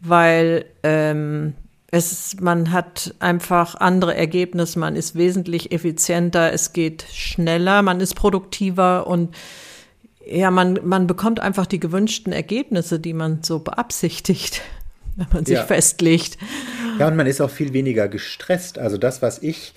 weil 0.00 0.64
ähm, 0.82 1.54
es, 1.90 2.36
man 2.40 2.72
hat 2.72 3.14
einfach 3.18 3.74
andere 3.76 4.14
Ergebnisse, 4.14 4.78
man 4.78 4.94
ist 4.96 5.14
wesentlich 5.14 5.72
effizienter, 5.72 6.52
es 6.52 6.72
geht 6.72 7.04
schneller, 7.12 7.82
man 7.82 8.00
ist 8.00 8.14
produktiver 8.14 9.06
und 9.06 9.34
ja, 10.26 10.50
man, 10.50 10.78
man 10.84 11.06
bekommt 11.06 11.40
einfach 11.40 11.64
die 11.66 11.80
gewünschten 11.80 12.32
Ergebnisse, 12.34 13.00
die 13.00 13.14
man 13.14 13.42
so 13.42 13.60
beabsichtigt, 13.60 14.60
wenn 15.16 15.26
man 15.32 15.44
sich 15.46 15.56
Ja. 15.56 15.64
festlegt. 15.64 16.36
Ja, 16.98 17.08
und 17.08 17.16
man 17.16 17.26
ist 17.26 17.40
auch 17.40 17.50
viel 17.50 17.72
weniger 17.72 18.08
gestresst. 18.08 18.78
Also 18.78 18.98
das, 18.98 19.22
was 19.22 19.42
ich 19.42 19.72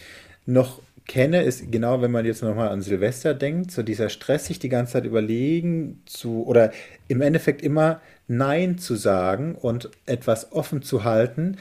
noch 0.46 0.82
kenne, 1.08 1.44
ist 1.44 1.72
genau, 1.72 2.02
wenn 2.02 2.12
man 2.12 2.26
jetzt 2.26 2.42
nochmal 2.44 2.70
an 2.70 2.82
Silvester 2.82 3.34
denkt, 3.34 3.72
so 3.72 3.84
dieser 3.84 4.10
Stress, 4.10 4.46
sich 4.46 4.60
die 4.60 4.70
ganze 4.70 4.94
Zeit 4.94 5.06
überlegen 5.06 6.02
zu 6.06 6.46
oder 6.46 6.72
im 7.08 7.22
Endeffekt 7.22 7.62
immer 7.62 8.02
Nein 8.28 8.78
zu 8.78 8.96
sagen 8.96 9.56
und 9.56 9.90
etwas 10.06 10.52
offen 10.52 10.82
zu 10.82 11.04
halten. 11.04 11.58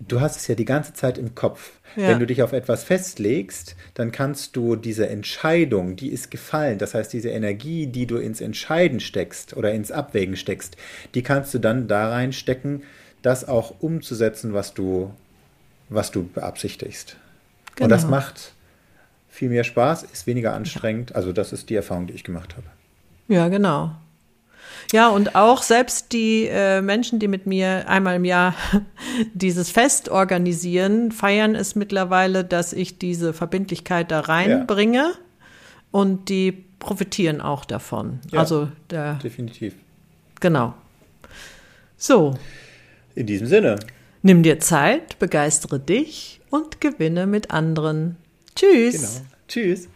Du 0.00 0.20
hast 0.20 0.36
es 0.36 0.48
ja 0.48 0.54
die 0.54 0.64
ganze 0.64 0.94
Zeit 0.94 1.18
im 1.18 1.34
Kopf. 1.34 1.72
Ja. 1.96 2.08
Wenn 2.08 2.20
du 2.20 2.26
dich 2.26 2.42
auf 2.42 2.52
etwas 2.52 2.84
festlegst, 2.84 3.76
dann 3.94 4.12
kannst 4.12 4.56
du 4.56 4.76
diese 4.76 5.08
Entscheidung, 5.08 5.96
die 5.96 6.08
ist 6.08 6.30
gefallen, 6.30 6.78
das 6.78 6.94
heißt 6.94 7.12
diese 7.12 7.30
Energie, 7.30 7.86
die 7.86 8.06
du 8.06 8.16
ins 8.16 8.40
Entscheiden 8.40 9.00
steckst 9.00 9.56
oder 9.56 9.72
ins 9.72 9.90
Abwägen 9.92 10.36
steckst, 10.36 10.76
die 11.14 11.22
kannst 11.22 11.52
du 11.52 11.58
dann 11.58 11.86
da 11.88 12.08
reinstecken, 12.10 12.84
das 13.22 13.46
auch 13.46 13.74
umzusetzen, 13.80 14.54
was 14.54 14.72
du, 14.72 15.12
was 15.88 16.10
du 16.12 16.26
beabsichtigst. 16.28 17.16
Und 17.80 17.88
das 17.90 18.02
Genau. 18.02 18.16
macht 18.16 18.52
viel 19.28 19.48
mehr 19.50 19.64
Spaß, 19.64 20.04
ist 20.04 20.26
weniger 20.26 20.54
anstrengend. 20.54 21.14
Also 21.14 21.32
das 21.32 21.52
ist 21.52 21.68
die 21.70 21.74
Erfahrung, 21.74 22.06
die 22.06 22.14
ich 22.14 22.24
gemacht 22.24 22.56
habe. 22.56 22.66
Ja, 23.28 23.48
genau. 23.48 23.92
Ja, 24.92 25.08
und 25.08 25.34
auch 25.34 25.62
selbst 25.62 26.12
die 26.12 26.46
äh, 26.46 26.80
Menschen, 26.82 27.18
die 27.18 27.28
mit 27.28 27.46
mir 27.46 27.88
einmal 27.88 28.16
im 28.16 28.24
Jahr 28.24 28.54
dieses 29.34 29.70
Fest 29.70 30.08
organisieren, 30.08 31.12
feiern 31.12 31.54
es 31.54 31.74
mittlerweile, 31.74 32.44
dass 32.44 32.72
ich 32.72 32.98
diese 32.98 33.32
Verbindlichkeit 33.32 34.10
da 34.10 34.20
reinbringe 34.20 35.12
und 35.90 36.28
die 36.28 36.52
profitieren 36.78 37.40
auch 37.40 37.64
davon. 37.64 38.20
Ja. 38.32 38.40
Also, 38.40 38.68
der, 38.90 39.14
Definitiv. 39.14 39.74
genau. 40.40 40.74
So, 41.96 42.34
In 43.14 43.26
diesem 43.26 43.46
Sinne. 43.46 43.76
nimm 44.22 44.42
dir 44.42 44.58
Zeit, 44.58 45.18
begeistere 45.18 45.78
dich 45.78 46.40
und 46.50 46.80
gewinne 46.80 47.26
mit 47.26 47.50
anderen. 47.50 48.16
Tschüss. 48.56 49.16
Genau. 49.18 49.28
Tschüss. 49.48 49.88